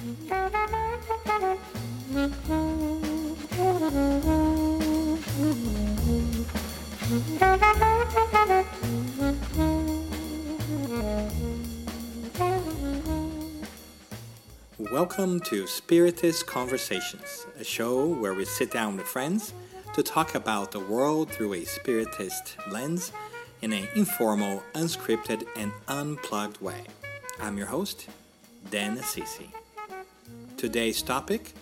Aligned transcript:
Welcome 0.00 0.16
to 15.40 15.66
Spiritist 15.66 16.46
Conversations, 16.46 17.46
a 17.58 17.64
show 17.64 18.06
where 18.06 18.32
we 18.32 18.46
sit 18.46 18.70
down 18.70 18.96
with 18.96 19.06
friends 19.06 19.52
to 19.92 20.02
talk 20.02 20.34
about 20.34 20.70
the 20.70 20.80
world 20.80 21.30
through 21.30 21.52
a 21.52 21.66
Spiritist 21.66 22.56
lens 22.70 23.12
in 23.60 23.74
an 23.74 23.86
informal, 23.94 24.62
unscripted, 24.72 25.46
and 25.56 25.72
unplugged 25.88 26.62
way. 26.62 26.84
I'm 27.38 27.58
your 27.58 27.66
host, 27.66 28.08
Dan 28.70 28.96
Assisi. 28.96 29.52
Today's 30.60 31.00
topic 31.00 31.54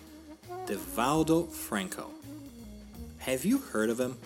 Divaldo 0.65 1.49
Franco. 1.49 2.09
Have 3.19 3.45
you 3.45 3.59
heard 3.59 3.89
of 3.89 3.97
him? 3.97 4.17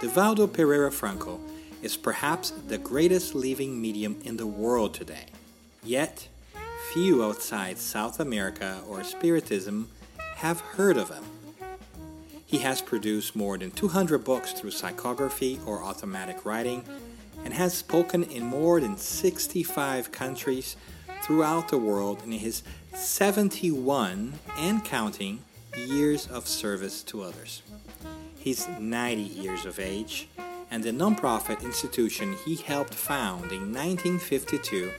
Divaldo 0.00 0.46
Pereira 0.46 0.92
Franco 0.92 1.40
is 1.82 1.96
perhaps 1.96 2.52
the 2.68 2.78
greatest 2.78 3.34
living 3.34 3.82
medium 3.82 4.20
in 4.22 4.36
the 4.36 4.46
world 4.46 4.94
today. 4.94 5.26
Yet, 5.82 6.28
few 6.92 7.24
outside 7.24 7.78
South 7.78 8.20
America 8.20 8.80
or 8.88 9.02
Spiritism 9.02 9.88
have 10.36 10.60
heard 10.60 10.96
of 10.96 11.10
him. 11.10 11.24
He 12.46 12.58
has 12.58 12.80
produced 12.80 13.34
more 13.34 13.58
than 13.58 13.72
200 13.72 14.18
books 14.18 14.52
through 14.52 14.70
psychography 14.70 15.58
or 15.66 15.82
automatic 15.82 16.44
writing 16.46 16.84
and 17.44 17.52
has 17.52 17.76
spoken 17.76 18.22
in 18.22 18.44
more 18.44 18.80
than 18.80 18.96
65 18.96 20.12
countries 20.12 20.76
throughout 21.22 21.68
the 21.68 21.78
world 21.78 22.22
in 22.24 22.32
his 22.32 22.62
71 22.94 24.34
and 24.56 24.84
counting 24.84 25.44
years 25.76 26.26
of 26.26 26.46
service 26.46 27.02
to 27.04 27.22
others. 27.22 27.62
He's 28.36 28.68
90 28.78 29.22
years 29.22 29.64
of 29.64 29.78
age, 29.78 30.28
and 30.70 30.82
the 30.82 30.90
nonprofit 30.90 31.62
institution 31.62 32.36
he 32.44 32.56
helped 32.56 32.94
found 32.94 33.52
in 33.52 33.72
1952 33.72 34.90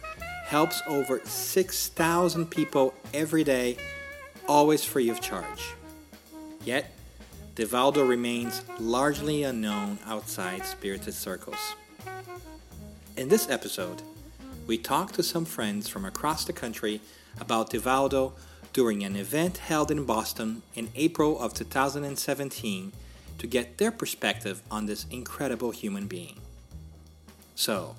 helps 0.46 0.82
over 0.88 1.22
6,000 1.24 2.46
people 2.48 2.94
every 3.14 3.44
day, 3.44 3.78
always 4.48 4.84
free 4.84 5.10
of 5.10 5.22
charge. 5.22 5.74
Yet, 6.64 6.92
Divaldo 7.56 8.08
remains 8.08 8.64
largely 8.80 9.44
unknown 9.44 10.00
outside 10.06 10.62
Spiritist 10.62 11.20
circles. 11.20 11.76
In 13.18 13.28
this 13.28 13.50
episode, 13.50 14.02
we 14.70 14.78
talked 14.78 15.16
to 15.16 15.24
some 15.24 15.46
friends 15.46 15.90
from 15.90 16.06
across 16.06 16.46
the 16.46 16.54
country 16.54 17.02
about 17.42 17.72
Divaldo 17.72 18.34
during 18.72 19.04
an 19.04 19.16
event 19.16 19.58
held 19.58 19.90
in 19.90 20.06
Boston 20.06 20.62
in 20.76 20.90
April 20.96 21.40
of 21.40 21.56
2017 21.56 22.92
to 23.40 23.48
get 23.48 23.80
their 23.80 23.92
perspective 23.92 24.62
on 24.70 24.86
this 24.86 25.08
incredible 25.10 25.72
human 25.72 26.06
being. 26.06 26.36
So, 27.56 27.96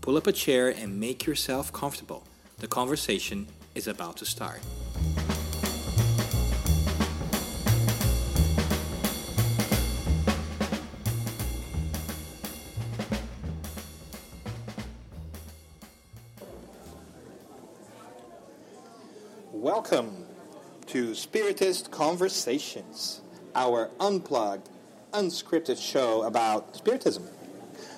Pull 0.00 0.16
up 0.16 0.26
a 0.26 0.32
chair 0.32 0.68
and 0.70 0.98
make 0.98 1.26
yourself 1.26 1.72
comfortable. 1.72 2.24
The 2.58 2.66
conversation 2.66 3.46
is 3.74 3.86
about 3.86 4.16
to 4.16 4.24
start. 4.24 4.60
Welcome 19.52 20.26
to 20.86 21.10
Spiritist 21.10 21.90
Conversations, 21.90 23.20
our 23.52 23.90
unplugged, 23.98 24.68
unscripted 25.12 25.76
show 25.76 26.22
about 26.22 26.76
Spiritism. 26.76 27.28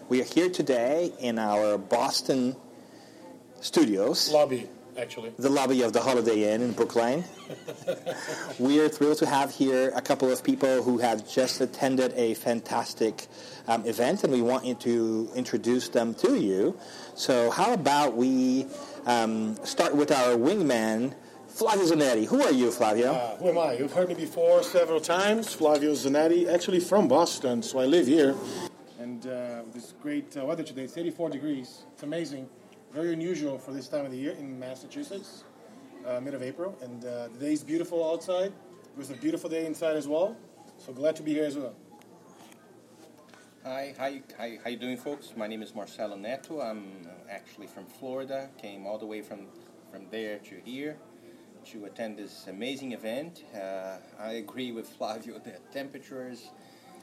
We 0.08 0.22
are 0.22 0.24
here 0.24 0.48
today 0.48 1.12
in 1.18 1.38
our 1.38 1.76
Boston 1.76 2.56
studios. 3.60 4.32
Lobby, 4.32 4.66
actually. 4.96 5.34
The 5.38 5.50
lobby 5.50 5.82
of 5.82 5.92
the 5.92 6.00
Holiday 6.00 6.54
Inn 6.54 6.62
in 6.62 6.72
Brookline. 6.72 7.22
we 8.58 8.80
are 8.80 8.88
thrilled 8.88 9.18
to 9.18 9.26
have 9.26 9.54
here 9.54 9.92
a 9.94 10.00
couple 10.00 10.30
of 10.30 10.42
people 10.42 10.82
who 10.82 10.96
have 10.98 11.30
just 11.30 11.60
attended 11.60 12.14
a 12.14 12.32
fantastic 12.32 13.26
um, 13.68 13.84
event, 13.84 14.24
and 14.24 14.32
we 14.32 14.40
want 14.40 14.64
you 14.64 14.74
to 14.76 15.30
introduce 15.34 15.90
them 15.90 16.14
to 16.14 16.34
you. 16.34 16.78
So, 17.14 17.50
how 17.50 17.74
about 17.74 18.16
we 18.16 18.66
um, 19.04 19.56
start 19.64 19.94
with 19.94 20.10
our 20.10 20.34
wingman, 20.34 21.14
Flavio 21.54 21.84
Zanetti. 21.84 22.26
Who 22.26 22.42
are 22.42 22.52
you, 22.52 22.70
Flavio? 22.70 23.12
Uh, 23.12 23.36
who 23.36 23.48
am 23.50 23.58
I? 23.58 23.74
You've 23.74 23.92
heard 23.92 24.08
me 24.08 24.14
before 24.14 24.62
several 24.62 25.00
times. 25.00 25.52
Flavio 25.52 25.92
Zanetti, 25.92 26.48
actually 26.48 26.80
from 26.80 27.08
Boston, 27.08 27.62
so 27.62 27.78
I 27.78 27.86
live 27.86 28.06
here 28.06 28.34
and 29.02 29.26
uh, 29.26 29.62
this 29.72 29.94
great 30.00 30.36
uh, 30.36 30.44
weather 30.44 30.62
today. 30.62 30.82
It's 30.84 30.96
84 30.96 31.30
degrees. 31.30 31.84
It's 31.92 32.02
amazing. 32.02 32.48
Very 32.92 33.12
unusual 33.12 33.58
for 33.58 33.72
this 33.72 33.88
time 33.88 34.04
of 34.04 34.12
the 34.12 34.16
year 34.16 34.32
in 34.32 34.58
Massachusetts, 34.58 35.44
uh, 36.06 36.20
mid 36.20 36.34
of 36.34 36.42
April. 36.42 36.78
And 36.82 37.04
uh, 37.04 37.28
the 37.28 37.38
day 37.38 37.52
is 37.52 37.62
beautiful 37.64 38.08
outside. 38.12 38.52
It 38.52 38.98
was 38.98 39.10
a 39.10 39.14
beautiful 39.14 39.50
day 39.50 39.66
inside 39.66 39.96
as 39.96 40.06
well. 40.06 40.36
So 40.78 40.92
glad 40.92 41.16
to 41.16 41.22
be 41.22 41.32
here 41.32 41.44
as 41.44 41.56
well. 41.56 41.74
Hi, 43.64 43.94
hi, 43.98 44.08
you, 44.08 44.22
how, 44.38 44.48
how 44.64 44.70
you 44.70 44.76
doing, 44.76 44.96
folks? 44.96 45.32
My 45.36 45.46
name 45.46 45.62
is 45.62 45.74
Marcelo 45.74 46.16
Neto. 46.16 46.60
I'm 46.60 47.06
actually 47.30 47.66
from 47.66 47.86
Florida. 47.86 48.48
Came 48.60 48.86
all 48.86 48.98
the 48.98 49.06
way 49.06 49.20
from 49.20 49.46
from 49.90 50.06
there 50.10 50.38
to 50.38 50.54
here 50.64 50.96
to 51.66 51.84
attend 51.84 52.18
this 52.18 52.46
amazing 52.48 52.92
event. 52.92 53.44
Uh, 53.54 53.96
I 54.18 54.32
agree 54.32 54.72
with 54.72 54.88
Flavio. 54.88 55.38
The 55.38 55.54
temperatures 55.72 56.50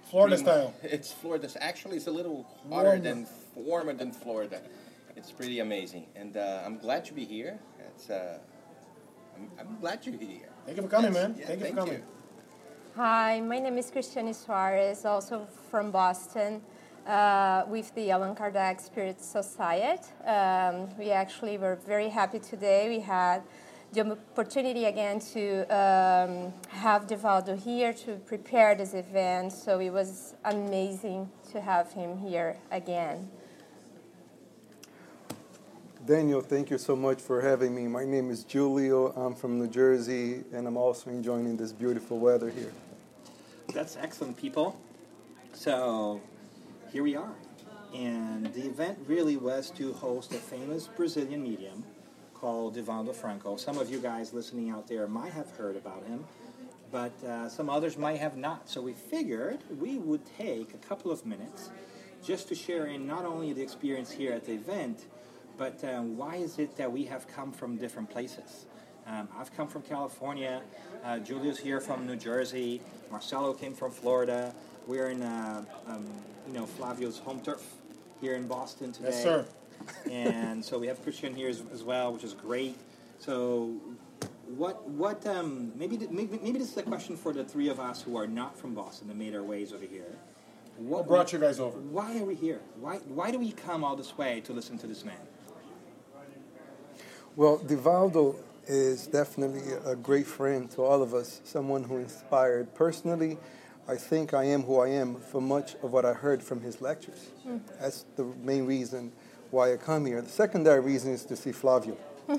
Florida 0.10 0.38
style. 0.38 0.74
It's 0.84 1.12
Florida. 1.12 1.48
Actually, 1.60 1.98
it's 1.98 2.08
a 2.08 2.12
little 2.12 2.46
hotter 2.70 2.90
warmer. 2.90 3.00
than 3.00 3.28
warmer 3.56 3.94
than 3.94 4.12
Florida. 4.12 4.62
It's 5.16 5.32
pretty 5.32 5.60
amazing, 5.60 6.06
and 6.16 6.38
uh, 6.38 6.64
I'm 6.66 6.78
glad 6.78 7.06
to 7.06 7.14
be 7.14 7.26
here. 7.26 7.60
It's 7.90 8.10
uh, 8.10 8.40
I'm, 9.36 9.50
I'm, 9.60 9.78
glad 9.80 10.06
you're 10.06 10.18
here. 10.18 10.50
Thank 10.66 10.78
you 10.78 10.84
for 10.84 10.90
coming, 10.90 11.14
man. 11.14 11.36
Yeah, 11.38 11.48
thank 11.48 11.60
you 11.60 11.66
thank 11.66 11.76
for 11.76 11.82
coming. 11.82 12.00
You. 12.00 12.04
Hi, 12.96 13.42
my 13.42 13.60
name 13.60 13.78
is 13.78 13.92
Cristiane 13.92 14.34
Suarez, 14.34 15.06
also 15.06 15.48
from 15.70 15.92
Boston. 15.92 16.62
Uh, 17.08 17.64
with 17.68 17.96
the 17.96 18.12
Allan 18.12 18.36
Kardec 18.36 18.80
Spirit 18.80 19.20
Society. 19.20 20.04
Um, 20.28 20.96
we 21.00 21.10
actually 21.10 21.58
were 21.58 21.76
very 21.88 22.08
happy 22.08 22.38
today. 22.38 22.88
We 22.88 23.00
had 23.00 23.42
the 23.92 24.02
opportunity 24.02 24.86
again 24.86 25.20
to 25.20 25.62
um, 25.64 26.54
have 26.70 27.08
Divaldo 27.08 27.58
here 27.62 27.92
to 27.94 28.16
prepare 28.18 28.76
this 28.76 28.94
event. 28.94 29.52
So 29.52 29.80
it 29.80 29.90
was 29.90 30.36
amazing 30.46 31.30
to 31.52 31.62
have 31.62 31.92
him 31.92 32.18
here 32.18 32.58
again. 32.72 33.30
Daniel, 36.06 36.42
thank 36.42 36.70
you 36.70 36.78
so 36.78 36.96
much 36.96 37.22
for 37.22 37.42
having 37.42 37.76
me. 37.76 37.88
My 37.88 38.06
name 38.06 38.32
is 38.32 38.44
Julio. 38.44 39.08
I'm 39.10 39.36
from 39.36 39.60
New 39.60 39.68
Jersey, 39.68 40.44
and 40.54 40.68
I'm 40.68 40.78
also 40.78 41.10
enjoying 41.10 41.58
this 41.58 41.72
beautiful 41.72 42.20
weather 42.20 42.50
here. 42.50 42.72
That's 43.74 43.98
excellent, 43.98 44.38
people. 44.38 44.80
So 45.54 46.22
here 46.92 47.04
we 47.04 47.16
are. 47.16 47.32
And 47.94 48.52
the 48.54 48.66
event 48.66 48.98
really 49.08 49.38
was 49.38 49.72
to 49.72 49.94
host 49.94 50.32
a 50.32 50.38
famous 50.38 50.88
Brazilian 50.88 51.44
medium 51.44 51.84
called 52.40 52.76
Divaldo 52.76 53.14
Franco. 53.14 53.58
Some 53.58 53.78
of 53.78 53.92
you 53.92 54.00
guys 54.00 54.34
listening 54.34 54.70
out 54.70 54.88
there 54.88 55.08
might 55.08 55.34
have 55.34 55.50
heard 55.52 55.76
about 55.76 56.06
him, 56.06 56.24
but 56.92 57.12
uh, 57.24 57.50
some 57.50 57.70
others 57.70 57.98
might 57.98 58.20
have 58.20 58.38
not. 58.38 58.70
So 58.70 58.82
we 58.82 58.94
figured 58.94 59.60
we 59.80 59.98
would 59.98 60.22
take 60.38 60.74
a 60.74 60.78
couple 60.78 61.12
of 61.12 61.26
minutes 61.26 61.70
just 62.24 62.48
to 62.50 62.56
share 62.56 62.88
in 62.88 63.06
not 63.06 63.26
only 63.26 63.54
the 63.54 63.62
experience 63.62 64.12
here 64.12 64.34
at 64.34 64.46
the 64.46 64.54
event, 64.54 65.06
but 65.58 65.84
uh, 65.84 66.02
why 66.02 66.36
is 66.36 66.60
it 66.60 66.78
that 66.78 66.92
we 66.92 67.04
have 67.06 67.28
come 67.28 67.52
from 67.52 67.78
different 67.78 68.10
places? 68.10 68.66
Um, 69.06 69.28
I've 69.38 69.56
come 69.56 69.68
from 69.68 69.82
California. 69.82 70.62
Uh, 71.04 71.20
here 71.58 71.82
from 71.82 72.06
New 72.06 72.16
Jersey. 72.16 72.82
Marcelo 73.12 73.54
came 73.54 73.74
from 73.74 73.92
Florida. 73.92 74.54
We're 74.88 75.10
in, 75.10 75.24
uh, 75.24 75.66
um, 75.88 76.06
you 76.48 76.54
know, 76.54 76.66
Flavio's 76.66 77.20
home 77.20 77.42
turf 77.42 77.64
here 78.22 78.36
in 78.36 78.48
Boston 78.48 78.92
today. 78.92 79.10
Yes, 79.10 79.24
sir 79.24 79.46
and 80.12 80.64
so 80.64 80.78
we 80.78 80.88
have 80.88 81.04
Cristiane 81.04 81.36
here 81.36 81.50
as, 81.50 81.64
as, 81.74 81.84
well, 81.84 82.14
which 82.14 82.24
is 82.24 82.34
great. 82.34 82.78
So, 83.20 83.76
what 84.56 84.88
what 84.90 85.26
um, 85.28 85.72
maybe, 85.76 85.98
maybe 86.10 86.40
maybe 86.42 86.60
this 86.60 86.72
is 86.72 86.78
a 86.78 86.84
question 86.84 87.16
for 87.16 87.34
the 87.34 87.44
three 87.44 87.70
of 87.70 87.80
us 87.80 88.02
who 88.02 88.18
are 88.18 88.28
not 88.28 88.58
from 88.58 88.74
Boston 88.74 89.08
that 89.08 89.18
made 89.18 89.36
our 89.36 89.44
ways 89.44 89.74
over 89.74 89.86
here. 89.86 90.18
What, 90.78 91.00
what 91.00 91.08
brought 91.08 91.34
you 91.34 91.40
guys 91.40 91.60
over? 91.60 91.78
Why 91.78 92.18
are 92.20 92.24
we 92.24 92.36
here? 92.36 92.62
Why 92.80 92.98
why 92.98 93.32
do 93.32 93.40
we 93.40 93.52
come 93.52 93.84
all 93.84 93.96
this 93.96 94.18
way 94.18 94.42
to 94.42 94.54
listen 94.54 94.78
to 94.80 94.88
this 94.88 95.04
man? 95.04 95.20
Well, 97.36 97.60
Divaldo 97.60 98.36
is 98.68 99.08
definitely 99.08 99.74
a 99.86 99.96
great 99.96 100.28
friend 100.28 100.70
to 100.72 100.84
all 100.84 101.02
of 101.02 101.14
us, 101.14 101.42
someone 101.44 101.84
who 101.84 101.98
inspired 101.98 102.74
personally. 102.76 103.38
I 103.88 103.96
think 103.96 104.34
I 104.36 104.44
am 104.44 104.62
who 104.62 104.80
I 104.80 104.90
am 104.90 105.16
for 105.16 105.42
much 105.42 105.74
of 105.82 105.92
what 105.92 106.06
I 106.06 106.14
heard 106.14 106.44
from 106.44 106.62
his 106.62 106.80
lectures. 106.80 107.30
Mm. 107.48 107.62
That's 107.80 108.06
the 108.16 108.26
main 108.44 108.66
reason 108.68 109.12
why 109.52 109.74
I 109.74 109.78
come 109.78 110.06
here. 110.06 110.22
The 110.22 110.30
secondary 110.30 110.80
reason 110.80 111.12
is 111.12 111.26
to 111.26 111.36
see 111.36 111.52
Flavio. 111.52 111.98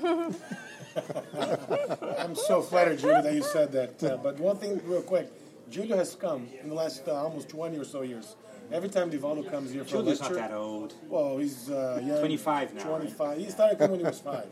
I'm 2.17 2.35
so 2.35 2.61
flattered, 2.61 2.99
Julio, 2.99 3.21
that 3.21 3.33
you 3.33 3.43
said 3.43 3.71
that. 3.73 4.03
Uh, 4.03 4.17
but 4.17 4.39
one 4.39 4.57
thing, 4.57 4.81
real 4.85 5.01
quick, 5.01 5.31
Julio 5.71 5.97
has 5.97 6.15
come 6.15 6.47
in 6.61 6.69
the 6.69 6.75
last 6.75 7.07
uh, 7.07 7.13
almost 7.13 7.49
20 7.49 7.77
or 7.77 7.85
so 7.85 8.01
years. 8.01 8.35
Every 8.71 8.87
time 8.89 9.11
Divaldo 9.11 9.49
comes 9.49 9.71
here 9.71 9.83
for 9.83 9.89
Julio's 9.89 10.19
a 10.19 10.23
lecture, 10.23 10.39
not 10.39 10.49
that 10.49 10.55
old. 10.55 10.93
well, 11.09 11.37
he's 11.37 11.69
uh, 11.69 12.01
young, 12.03 12.19
25 12.19 12.73
now, 12.75 12.83
25. 12.83 13.37
He 13.37 13.49
started 13.49 13.77
coming 13.77 13.91
when 13.91 13.99
he 13.99 14.05
was 14.05 14.19
five. 14.21 14.47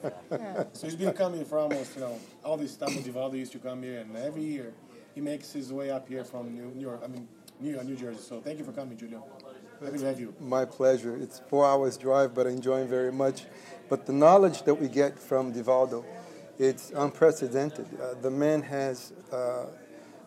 So 0.73 0.87
he's 0.87 0.95
been 0.97 1.13
coming 1.13 1.45
for 1.45 1.57
almost, 1.57 1.95
you 1.95 2.01
know, 2.01 2.19
all 2.43 2.57
this 2.57 2.73
stuff. 2.73 2.89
Divaldo 2.89 3.37
used 3.37 3.53
to 3.53 3.59
come 3.59 3.81
here, 3.81 3.99
and 3.99 4.15
every 4.17 4.43
year 4.43 4.73
he 5.15 5.21
makes 5.21 5.53
his 5.53 5.71
way 5.71 5.89
up 5.89 6.07
here 6.09 6.25
from 6.25 6.53
New, 6.53 6.69
New 6.75 6.81
York. 6.81 7.01
I 7.03 7.07
mean, 7.07 7.29
New 7.61 7.71
York, 7.71 7.85
New 7.85 7.95
Jersey. 7.95 8.19
So 8.21 8.41
thank 8.41 8.59
you 8.59 8.65
for 8.65 8.73
coming, 8.73 8.97
Julio. 8.97 9.23
Happy 9.83 9.97
to 9.97 10.05
have 10.05 10.19
you. 10.19 10.33
My 10.41 10.65
pleasure. 10.65 11.15
It's 11.15 11.39
four 11.49 11.65
hours 11.65 11.97
drive, 11.97 12.33
but 12.35 12.47
I 12.47 12.49
enjoy 12.49 12.81
it 12.81 12.87
very 12.89 13.11
much. 13.11 13.45
But 13.87 14.05
the 14.05 14.13
knowledge 14.13 14.63
that 14.63 14.75
we 14.75 14.87
get 14.87 15.17
from 15.17 15.53
Divaldo, 15.53 16.03
it's 16.57 16.91
unprecedented. 16.91 17.87
Uh, 17.99 18.15
the 18.21 18.29
man 18.29 18.61
has 18.61 19.13
uh, 19.31 19.67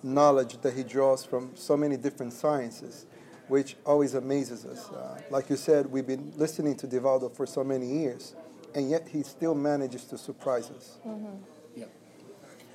knowledge 0.03 0.61
that 0.63 0.75
he 0.75 0.83
draws 0.83 1.25
from 1.25 1.53
so 1.55 1.77
many 1.77 1.97
different 1.97 2.33
sciences, 2.33 3.07
which 3.49 3.77
always 3.85 4.15
amazes 4.15 4.65
us. 4.65 4.89
Uh, 4.91 5.21
like 5.31 5.51
you 5.51 5.57
said, 5.57 5.87
we've 5.87 6.07
been 6.07 6.33
listening 6.37 6.75
to 6.77 6.87
Divaldo 6.87 7.35
for 7.35 7.47
so 7.47 7.63
many 7.63 7.87
years, 7.87 8.35
and 8.75 8.89
yet 8.89 9.09
he 9.09 9.23
still 9.23 9.55
manages 9.55 10.05
to 10.07 10.17
surprise 10.17 10.71
us. 10.71 10.99
Yeah. 11.05 11.15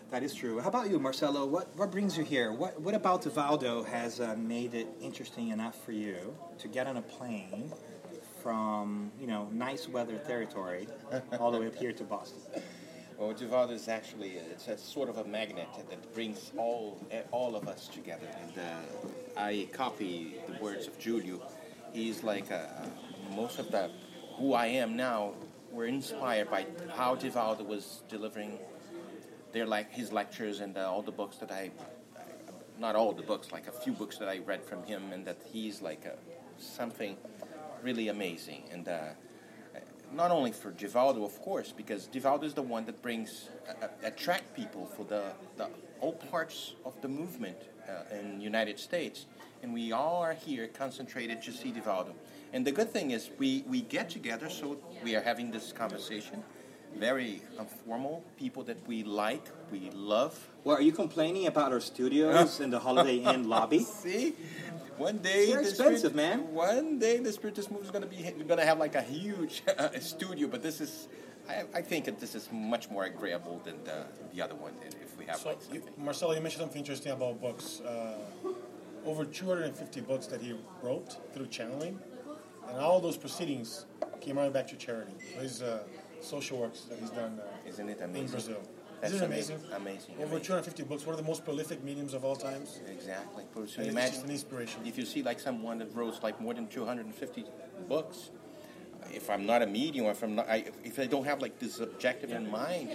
That 0.09 0.24
is 0.24 0.33
true. 0.33 0.62
How 0.62 0.69
about 0.69 0.89
you, 0.89 1.00
Marcelo? 1.00 1.45
What 1.45 1.75
what 1.75 1.92
brings 1.92 2.18
you 2.18 2.24
here? 2.24 2.54
What 2.54 2.80
what 2.80 2.95
about 2.95 3.24
Divaldo 3.24 3.86
has 3.88 4.21
uh, 4.21 4.36
made 4.38 4.74
it 4.74 4.88
interesting 5.01 5.50
enough 5.50 5.83
for 5.83 5.92
you 5.92 6.33
to 6.59 6.69
get 6.69 6.88
on 6.88 6.95
a 6.95 7.01
plane 7.01 7.74
from 8.42 9.12
you 9.19 9.27
know 9.27 9.50
nice 9.51 9.89
weather 9.89 10.18
territory 10.19 10.88
all 11.42 11.51
the 11.51 11.59
way 11.59 11.68
up 11.68 11.75
here 11.75 11.92
to 11.92 12.06
Boston? 12.06 12.39
Well, 13.18 13.33
Divaldo 13.33 13.71
is 13.71 13.89
actually 13.89 14.38
it's 14.38 14.69
a 14.69 14.77
sort 14.77 15.09
of 15.09 15.18
a 15.18 15.25
magnet 15.25 15.68
that 15.89 16.13
brings 16.13 16.53
all 16.56 17.06
all 17.31 17.57
of 17.57 17.68
us 17.68 17.89
together. 17.89 18.30
And 18.42 18.57
uh, 18.57 19.42
I 19.42 19.68
copy 19.74 20.36
the 20.48 20.63
words 20.63 20.88
of 20.88 20.98
Julio. 21.03 21.42
He's 21.92 22.24
like 22.24 22.50
uh, 22.50 22.63
most 23.36 23.60
of 23.60 23.71
the 23.71 23.92
who 24.38 24.53
I 24.53 24.68
am 24.68 24.95
now 24.95 25.33
were 25.69 25.86
inspired 25.86 26.50
by 26.50 26.65
how 26.95 27.18
Divaldo 27.18 27.65
was 27.68 28.03
delivering 28.07 28.57
their 29.52 29.66
like 29.66 29.92
his 29.92 30.12
lectures 30.12 30.60
and 30.60 30.78
uh, 30.78 30.92
all 30.92 31.02
the 31.02 31.12
books 31.12 31.38
that 31.38 31.52
I 31.52 31.72
not 32.80 32.96
all 32.96 33.12
the 33.12 33.24
books 33.24 33.52
like 33.52 33.68
a 33.68 33.72
few 33.72 33.94
books 33.94 34.18
that 34.18 34.30
I 34.30 34.38
read 34.40 34.64
from 34.64 34.84
him 34.84 35.12
and 35.12 35.26
that 35.26 35.38
he's 35.52 35.82
like 35.82 36.06
a, 36.06 36.16
something 36.62 37.18
really 37.84 38.10
amazing 38.10 38.64
and. 38.72 38.88
Uh, 38.88 39.00
not 40.14 40.32
only 40.32 40.52
for 40.52 40.72
Divaldo, 40.72 41.26
of 41.26 41.42
course, 41.42 41.74
because 41.76 42.08
Divaldo 42.08 42.44
is 42.44 42.54
the 42.54 42.62
one 42.62 42.86
that 42.86 43.02
brings 43.02 43.50
uh, 43.70 43.88
attract 44.04 44.56
people 44.56 44.86
for 44.86 45.04
the, 45.04 45.34
the 45.58 45.68
all 46.00 46.14
parts 46.14 46.76
of 46.86 47.00
the 47.02 47.08
movement 47.08 47.58
uh, 47.88 48.16
in 48.16 48.40
United 48.40 48.80
States, 48.80 49.26
and 49.64 49.74
we 49.74 49.92
all 49.92 50.22
are 50.22 50.34
here 50.34 50.68
concentrated 50.68 51.42
to 51.42 51.52
see 51.52 51.72
Divaldo. 51.72 52.14
And 52.54 52.66
the 52.66 52.72
good 52.72 52.90
thing 52.90 53.12
is 53.12 53.30
we, 53.38 53.64
we 53.68 53.82
get 53.82 54.10
together, 54.10 54.50
so 54.50 54.78
we 55.04 55.16
are 55.16 55.22
having 55.22 55.52
this 55.52 55.72
conversation, 55.72 56.44
very 56.98 57.42
informal, 57.60 58.24
people 58.38 58.64
that 58.64 58.78
we 58.88 59.04
like, 59.04 59.46
we 59.72 59.90
love. 59.94 60.34
Well, 60.64 60.78
are 60.78 60.82
you 60.82 60.92
complaining 60.92 61.48
about 61.48 61.72
our 61.72 61.80
studios 61.80 62.60
in 62.64 62.70
the 62.72 62.80
Holiday 62.80 63.18
Inn 63.18 63.48
lobby? 63.48 63.80
See, 64.04 64.34
one 64.98 65.18
day 65.20 65.48
They're 65.52 65.62
the 65.62 65.70
expensive, 65.70 66.12
Spirit- 66.12 66.16
man. 66.16 66.54
One 66.54 67.00
day 67.00 67.20
the 67.20 67.32
Spiritus 67.32 67.70
Move 67.70 67.84
is 67.84 67.92
going 67.92 68.04
to 68.04 68.10
be 68.10 68.24
going 68.46 68.60
to 68.60 68.66
have 68.66 68.80
like 68.80 68.96
a 68.96 69.02
huge 69.02 69.64
uh, 69.78 69.90
studio, 70.00 70.48
but 70.48 70.64
this 70.64 70.82
is, 70.82 71.08
I, 71.48 71.64
I 71.74 71.82
think 71.82 72.06
that 72.06 72.20
this 72.20 72.36
is 72.36 72.50
much 72.52 72.90
more 72.90 73.06
agreeable 73.06 73.62
than 73.64 73.84
the, 73.84 74.06
the 74.34 74.42
other 74.42 74.56
one. 74.56 74.74
If 75.02 75.18
we 75.18 75.26
have 75.26 75.38
So, 75.38 75.50
like 75.50 75.60
you. 75.74 75.82
Marcelo, 75.98 76.34
you 76.34 76.42
mentioned 76.42 76.62
something 76.62 76.80
interesting 76.80 77.12
about 77.12 77.40
books. 77.42 77.82
Uh, 77.82 78.18
over 79.06 79.24
250 79.24 80.02
books 80.02 80.26
that 80.28 80.42
he 80.42 80.54
wrote 80.82 81.16
through 81.34 81.48
channeling, 81.48 81.98
and 82.68 82.78
all 82.78 83.00
those 83.00 83.16
proceedings 83.16 83.86
came 84.20 84.38
right 84.38 84.52
back 84.52 84.68
to 84.68 84.76
charity. 84.76 85.14
His 85.40 85.62
uh, 85.62 85.80
social 86.22 86.58
works 86.60 86.81
that 86.90 87.00
he's 87.00 87.10
done 87.12 87.40
uh, 87.40 87.69
Isn't 87.69 87.90
it 87.90 87.98
in 88.00 88.04
amazing? 88.06 88.28
Brazil. 88.30 88.58
That's 89.02 89.14
Isn't 89.14 89.25
it 89.25 89.34
amazing? 89.34 89.56
amazing. 89.58 89.75
Amazing. 89.75 90.16
Over 90.16 90.24
amazing. 90.38 90.42
250 90.46 90.84
books, 90.84 91.06
one 91.06 91.14
of 91.14 91.22
the 91.22 91.28
most 91.28 91.46
prolific 91.46 91.84
mediums 91.84 92.14
of 92.14 92.25
all 92.25 92.36
times. 92.36 92.80
Exactly. 92.92 93.44
So 93.54 93.60
And 93.60 93.64
it's 93.66 93.75
just 93.75 93.90
imagine 93.90 94.24
an 94.25 94.31
inspiration. 94.31 94.81
if 94.86 94.98
you 94.98 95.06
see 95.06 95.22
like 95.22 95.40
someone 95.40 95.78
that 95.80 95.94
wrote 95.96 96.22
like 96.24 96.42
more 96.42 96.54
than 96.54 96.68
250 96.68 97.46
books. 97.88 98.31
If 99.14 99.30
I'm 99.30 99.46
not 99.46 99.62
a 99.62 99.68
medium, 99.68 100.08
if 100.08 100.22
I'm 100.22 100.36
not, 100.36 100.50
I, 100.50 100.66
if 100.84 101.00
I 101.00 101.06
don't 101.06 101.24
have 101.24 101.42
like 101.42 101.60
this 101.60 101.80
objective 101.80 102.31
in 102.31 102.50
mind, 102.52 102.90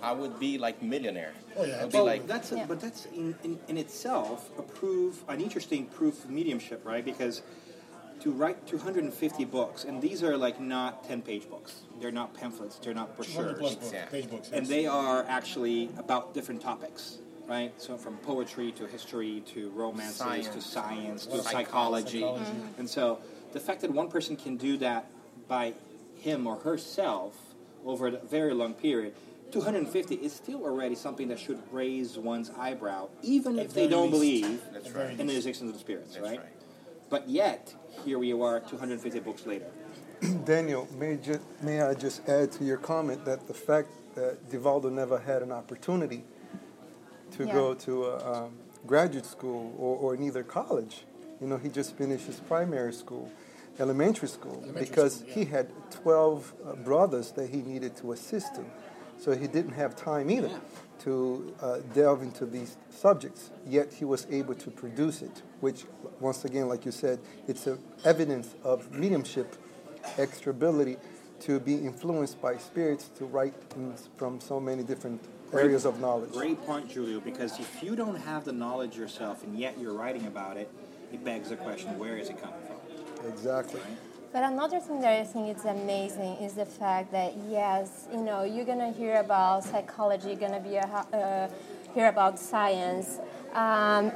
I 0.00 0.12
would 0.12 0.38
be 0.40 0.56
like 0.56 0.80
millionaire. 0.82 1.34
Oh, 1.58 1.64
yeah, 1.64 1.82
I'd 1.82 1.90
be 1.92 1.96
Well, 1.98 2.06
like, 2.06 2.26
that's 2.26 2.52
Yeah. 2.52 2.64
but 2.66 2.80
that's 2.80 3.04
in, 3.06 3.36
in, 3.44 3.58
in 3.68 3.76
itself 3.76 4.48
a 4.56 4.62
proof, 4.62 5.24
an 5.28 5.42
interesting 5.42 5.84
proof 5.86 6.24
of 6.24 6.30
mediumship, 6.30 6.86
right? 6.86 7.04
Because 7.04 7.42
to 8.20 8.30
write 8.32 8.66
250 8.66 9.44
books, 9.44 9.84
and 9.84 10.00
these 10.02 10.22
are 10.22 10.36
like 10.36 10.60
not 10.60 11.04
10 11.06 11.22
page 11.22 11.48
books. 11.48 11.82
They're 12.00 12.10
not 12.12 12.34
pamphlets. 12.34 12.76
They're 12.78 12.94
not 12.94 13.16
200 13.16 13.16
plus 13.16 13.34
brochures. 13.34 13.60
books, 13.74 13.86
Exactly. 13.86 14.20
page 14.22 14.30
books. 14.30 14.50
And 14.52 14.66
they 14.66 14.86
are 14.86 15.24
actually 15.28 15.90
about 15.98 16.34
different 16.34 16.60
topics, 16.60 17.18
right? 17.48 17.72
So 17.80 17.96
from 17.96 18.16
poetry 18.18 18.72
to 18.72 18.86
history 18.86 19.42
to 19.54 19.70
romances 19.70 20.18
to 20.18 20.60
Science. 20.60 20.66
science 20.66 21.26
to 21.26 21.32
Well, 21.34 21.42
psychology. 21.42 22.20
psychology. 22.20 22.50
And 22.78 22.88
so 22.88 23.18
the 23.52 23.60
fact 23.60 23.80
that 23.82 23.90
one 23.90 24.08
person 24.08 24.36
can 24.36 24.56
do 24.56 24.76
that 24.78 25.06
by 25.48 25.74
him 26.16 26.46
or 26.46 26.56
herself 26.56 27.34
over 27.86 28.08
a 28.08 28.10
very 28.18 28.52
long 28.54 28.74
period, 28.74 29.14
250 29.52 30.16
is 30.16 30.32
still 30.32 30.62
already 30.64 30.94
something 30.94 31.28
that 31.28 31.38
should 31.38 31.58
raise 31.72 32.18
one's 32.18 32.50
eyebrow, 32.58 33.08
even 33.22 33.58
if 33.58 33.72
they 33.72 33.88
don't 33.88 34.10
least. 34.12 34.42
believe 34.42 34.62
That's 34.72 34.86
At 34.86 34.92
very 34.92 35.08
right. 35.08 35.20
in 35.20 35.26
the 35.26 35.36
existence 35.36 35.68
of 35.68 35.74
the 35.74 35.80
spirits, 35.80 36.18
right? 36.18 36.38
right. 36.38 36.46
But 37.10 37.28
yet, 37.28 37.74
here 38.04 38.18
we 38.18 38.32
are 38.32 38.60
250 38.60 39.20
books 39.20 39.46
later. 39.46 39.66
Daniel, 40.44 40.88
may, 40.98 41.16
ju- 41.16 41.40
may 41.62 41.80
I 41.80 41.94
just 41.94 42.28
add 42.28 42.52
to 42.52 42.64
your 42.64 42.76
comment 42.76 43.24
that 43.24 43.46
the 43.46 43.54
fact 43.54 43.88
that 44.14 44.50
Divaldo 44.50 44.90
never 44.92 45.18
had 45.18 45.42
an 45.42 45.52
opportunity 45.52 46.24
to 47.32 47.46
Yeah. 47.46 47.52
go 47.52 47.74
to 47.74 48.04
a 48.06 48.44
um, 48.44 48.52
graduate 48.86 49.26
school 49.26 49.74
or, 49.78 49.96
or 49.96 50.16
neither 50.16 50.42
college, 50.42 51.04
you 51.40 51.46
know, 51.46 51.56
he 51.56 51.68
just 51.68 51.96
finished 51.96 52.26
his 52.26 52.40
primary 52.40 52.92
school, 52.92 53.30
elementary 53.78 54.28
school, 54.28 54.56
Elementary 54.64 54.86
because 54.86 55.16
school, 55.20 55.30
he 55.32 55.44
had 55.44 55.68
12 55.90 56.52
uh, 56.66 56.74
brothers 56.76 57.30
that 57.32 57.48
he 57.50 57.58
needed 57.62 57.96
to 57.96 58.12
assist 58.12 58.56
him. 58.56 58.66
So 59.18 59.36
he 59.36 59.46
didn't 59.46 59.72
have 59.72 59.94
time 59.96 60.30
either 60.30 60.48
Yeah. 60.48 60.58
to 61.04 61.54
uh, 61.62 61.78
delve 61.94 62.22
into 62.22 62.44
these 62.44 62.76
subjects, 62.90 63.50
yet 63.66 63.92
he 63.94 64.04
was 64.04 64.26
able 64.30 64.54
to 64.56 64.70
produce 64.70 65.22
it, 65.22 65.42
which, 65.60 65.84
once 66.20 66.44
again, 66.44 66.68
like 66.68 66.84
you 66.84 66.92
said, 66.92 67.18
it's 67.46 67.66
a 67.66 67.78
evidence 68.04 68.54
of 68.64 68.92
mediumship, 68.92 69.56
extra 70.16 70.50
ability 70.50 70.96
to 71.40 71.60
be 71.60 71.74
influenced 71.74 72.40
by 72.40 72.56
spirits 72.56 73.08
to 73.16 73.24
write 73.24 73.54
from 74.16 74.40
so 74.40 74.58
many 74.58 74.82
different 74.82 75.20
areas 75.52 75.84
of 75.84 76.00
knowledge. 76.00 76.32
Great 76.32 76.60
point, 76.66 76.90
Julio, 76.90 77.20
because 77.20 77.58
if 77.58 77.82
you 77.82 77.96
don't 77.96 78.16
have 78.16 78.44
the 78.44 78.52
knowledge 78.52 78.96
yourself 78.96 79.44
and 79.44 79.58
yet 79.58 79.78
you're 79.78 79.94
writing 79.94 80.26
about 80.26 80.56
it, 80.56 80.70
it 81.12 81.24
begs 81.24 81.48
the 81.48 81.56
question 81.56 81.98
where 81.98 82.18
is 82.18 82.28
it 82.28 82.40
coming 82.40 82.60
from? 82.66 83.28
Exactly. 83.32 83.80
But 84.30 84.44
another 84.44 84.78
thing 84.78 85.00
that 85.00 85.20
I 85.20 85.24
think 85.24 85.56
is 85.56 85.64
amazing 85.64 86.34
is 86.42 86.52
the 86.52 86.66
fact 86.66 87.12
that 87.12 87.34
yes, 87.48 88.08
you 88.12 88.20
know, 88.20 88.42
you're 88.42 88.66
gonna 88.66 88.92
hear 88.92 89.20
about 89.20 89.64
psychology, 89.64 90.28
you're 90.28 90.36
gonna 90.36 90.60
be 90.60 90.76
a, 90.76 90.82
uh, 90.82 91.48
hear 91.94 92.08
about 92.08 92.38
science, 92.38 93.18
um, 93.54 94.12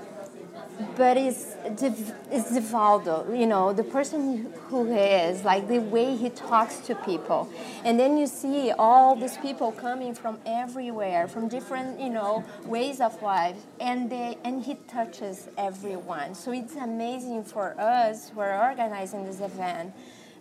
but 0.97 1.17
it's 1.17 1.55
it's 1.65 2.51
Divaldo, 2.51 3.39
you 3.39 3.47
know, 3.47 3.73
the 3.73 3.85
person 3.85 4.53
who 4.69 4.87
he 4.87 4.99
is, 4.99 5.45
like 5.45 5.69
the 5.69 5.79
way 5.79 6.17
he 6.17 6.31
talks 6.31 6.79
to 6.81 6.95
people, 6.95 7.49
and 7.85 7.99
then 7.99 8.17
you 8.17 8.27
see 8.27 8.73
all 8.73 9.15
these 9.15 9.37
people 9.39 9.73
coming 9.73 10.15
from 10.15 10.39
everywhere, 10.47 11.29
from 11.29 11.49
different, 11.49 12.01
you 12.01 12.11
know, 12.11 12.45
ways 12.65 13.01
of 13.01 13.21
life, 13.23 13.57
and 13.81 14.11
they 14.11 14.39
and 14.45 14.63
he 14.65 14.75
touches 14.89 15.49
everyone. 15.57 16.35
So 16.35 16.53
it's 16.53 16.77
amazing 16.77 17.45
for 17.45 17.79
us 17.79 18.31
who 18.31 18.41
are 18.41 18.71
organizing 18.71 19.25
this 19.25 19.41
event 19.41 19.93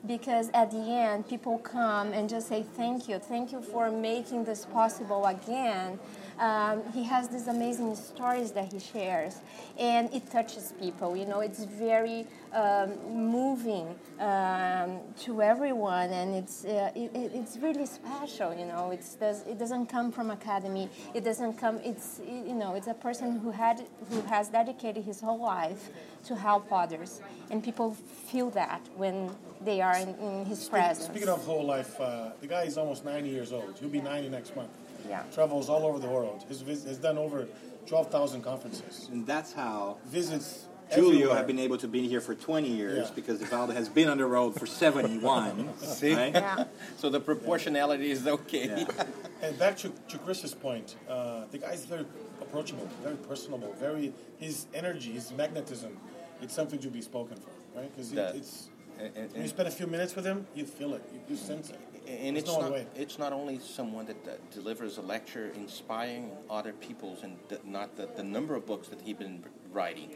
because 0.08 0.50
at 0.54 0.72
the 0.72 0.78
end 0.78 1.28
people 1.28 1.60
come 1.60 2.14
and 2.14 2.30
just 2.30 2.48
say 2.48 2.66
thank 2.76 3.08
you. 3.08 3.20
Thank 3.20 3.52
you 3.52 3.62
for 3.62 3.92
making 3.92 4.46
this 4.46 4.66
possible 4.66 5.26
again 5.26 6.00
um, 6.42 6.82
he 6.94 7.04
has 7.04 7.30
these 7.30 7.48
amazing 7.48 7.96
stories 7.96 8.52
that 8.58 8.68
he 8.74 8.80
shares 8.80 9.36
and 9.80 10.04
it 10.14 10.24
touches 10.32 10.74
people 10.80 11.16
you 11.16 11.26
know 11.32 11.40
it's 11.48 11.64
very 11.66 12.20
um, 12.62 12.90
moving 13.38 13.88
um, 14.20 15.00
to 15.26 15.42
everyone 15.42 16.10
and 16.20 16.36
it's 16.36 16.66
uh, 16.66 16.92
it, 16.96 17.10
it- 17.22 17.32
it's 17.40 17.56
really 17.66 17.86
special 17.86 18.50
you 18.54 18.66
know 18.66 18.84
it's 18.96 19.16
does 19.16 19.40
it 19.48 19.58
doesn't 19.64 19.86
come 19.96 20.12
from 20.12 20.28
academy 20.32 20.90
it 21.14 21.24
doesn't 21.24 21.54
come 21.64 21.78
it's 21.92 22.20
you 22.28 22.56
know 22.62 22.72
it's 22.76 22.88
a 22.88 22.94
person 23.08 23.40
who 23.40 23.52
had 23.52 23.78
who 24.10 24.20
has 24.34 24.50
dedicated 24.50 25.04
his 25.12 25.20
whole 25.22 25.40
life 25.58 25.84
to 26.26 26.36
help 26.36 26.66
others 26.84 27.22
and 27.52 27.64
people 27.64 27.90
feel 28.32 28.50
that 28.50 28.82
when 28.98 29.30
they 29.64 29.80
are 29.80 29.96
in, 29.98 30.10
in 30.28 30.46
his 30.46 30.68
presence 30.68 31.08
Speaking 31.08 31.30
of 31.30 31.44
whole 31.46 31.64
life, 31.66 31.94
uh, 32.02 32.32
the 32.42 32.48
guy 32.48 32.64
is 32.64 32.78
almost 32.78 33.06
90 33.06 33.30
years 33.30 33.52
old. 33.52 33.78
He'll 33.80 33.90
be 33.90 34.02
90 34.02 34.30
next 34.30 34.56
month. 34.56 34.72
Yeah. 35.12 35.24
Travels 35.34 35.70
all 35.70 35.86
over 35.86 36.00
the 36.00 36.08
world. 36.08 36.44
He's, 36.48 36.62
vis- 36.62 36.86
has 36.86 36.98
done 36.98 37.18
over 37.18 37.48
12,000 37.88 38.42
conferences. 38.42 39.10
And 39.12 39.28
that's 39.28 39.52
how 39.52 39.98
Visits 40.06 40.68
Julio 40.96 41.12
everywhere. 41.12 41.36
have 41.38 41.48
been 41.48 41.60
able 41.60 41.78
to 41.80 41.88
be 41.88 42.08
here 42.08 42.22
for 42.22 42.34
20 42.34 42.68
years 42.70 43.08
Yeah. 43.08 43.14
because 43.16 43.40
Divaldo 43.40 43.74
has 43.74 43.90
been 43.90 44.08
on 44.08 44.18
the 44.18 44.26
road 44.26 44.52
for 44.60 44.66
71. 44.66 45.70
See? 45.80 46.14
right? 46.16 46.34
Yeah. 46.34 46.64
So 46.98 47.10
the 47.10 47.20
proportionality 47.20 48.10
is 48.12 48.26
okay. 48.26 48.68
Yeah. 48.68 49.04
And 49.44 49.58
back 49.58 49.76
to, 49.78 49.90
to 50.10 50.18
Chris's 50.20 50.54
point, 50.54 50.96
uh, 51.10 51.46
the 51.50 51.58
guy's 51.58 51.84
very 51.86 52.06
approachable, 52.40 52.88
very 53.02 53.16
personable, 53.16 53.74
very 53.80 54.14
his 54.38 54.68
energy, 54.72 55.12
his 55.14 55.32
magnetism. 55.34 55.98
It's 56.44 56.54
something 56.54 56.78
to 56.80 56.90
be 56.90 57.02
spoken 57.02 57.38
for, 57.38 57.50
right? 57.80 57.90
Because 57.92 58.12
That- 58.12 58.36
it's 58.36 58.70
And- 59.00 59.12
and- 59.18 59.32
when 59.34 59.42
you 59.42 59.48
spend 59.48 59.68
a 59.68 59.72
few 59.72 59.88
minutes 59.88 60.16
with 60.16 60.26
him, 60.26 60.46
you 60.54 60.64
feel 60.66 60.94
it, 60.94 61.02
you, 61.12 61.20
you 61.30 61.36
sense 61.36 61.72
it. 61.72 61.80
And 62.08 62.36
There's 62.36 62.46
it's 62.46 62.54
no 62.54 62.62
not, 62.62 62.72
way. 62.72 62.88
it's 62.96 63.20
not 63.20 63.32
only 63.32 63.60
someone 63.60 64.06
that 64.08 64.28
uh, 64.28 64.32
delivers 64.52 64.98
a 64.98 65.02
lecture 65.02 65.52
inspiring 65.56 66.32
other 66.50 66.74
people's 66.74 67.24
and 67.24 67.38
the, 67.48 67.60
not 67.64 67.96
the, 67.96 68.10
the 68.16 68.24
number 68.24 68.56
of 68.56 68.66
books 68.66 68.88
that 68.90 69.02
he's 69.02 69.16
been 69.16 69.44
writing. 69.72 70.12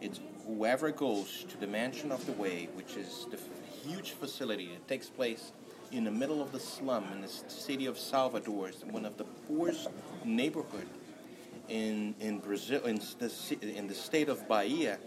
It's 0.00 0.20
whoever 0.46 0.90
goes 0.90 1.44
to 1.48 1.56
the 1.58 1.66
Mansion 1.66 2.10
of 2.10 2.24
the 2.26 2.32
Way, 2.32 2.68
which 2.74 2.96
is 2.96 3.26
the 3.30 3.38
huge 3.86 4.12
facility 4.12 4.66
that 4.68 4.88
takes 4.88 5.08
place 5.08 5.52
in 5.92 6.04
the 6.04 6.10
middle 6.10 6.42
of 6.42 6.52
the 6.52 6.60
slum 6.60 7.04
in 7.12 7.20
the 7.22 7.28
city 7.28 7.86
of 7.86 7.98
Salvador, 7.98 8.68
it's 8.68 8.84
one 8.84 9.04
of 9.04 9.16
the 9.16 9.24
poorest 9.24 9.88
neighborhood 10.24 10.88
in, 11.68 12.14
in 12.20 12.38
Brazil, 12.38 12.84
in 12.84 13.00
the, 13.18 13.76
in 13.76 13.86
the 13.86 13.94
state 13.94 14.28
of 14.28 14.46
Bahia, 14.48 14.98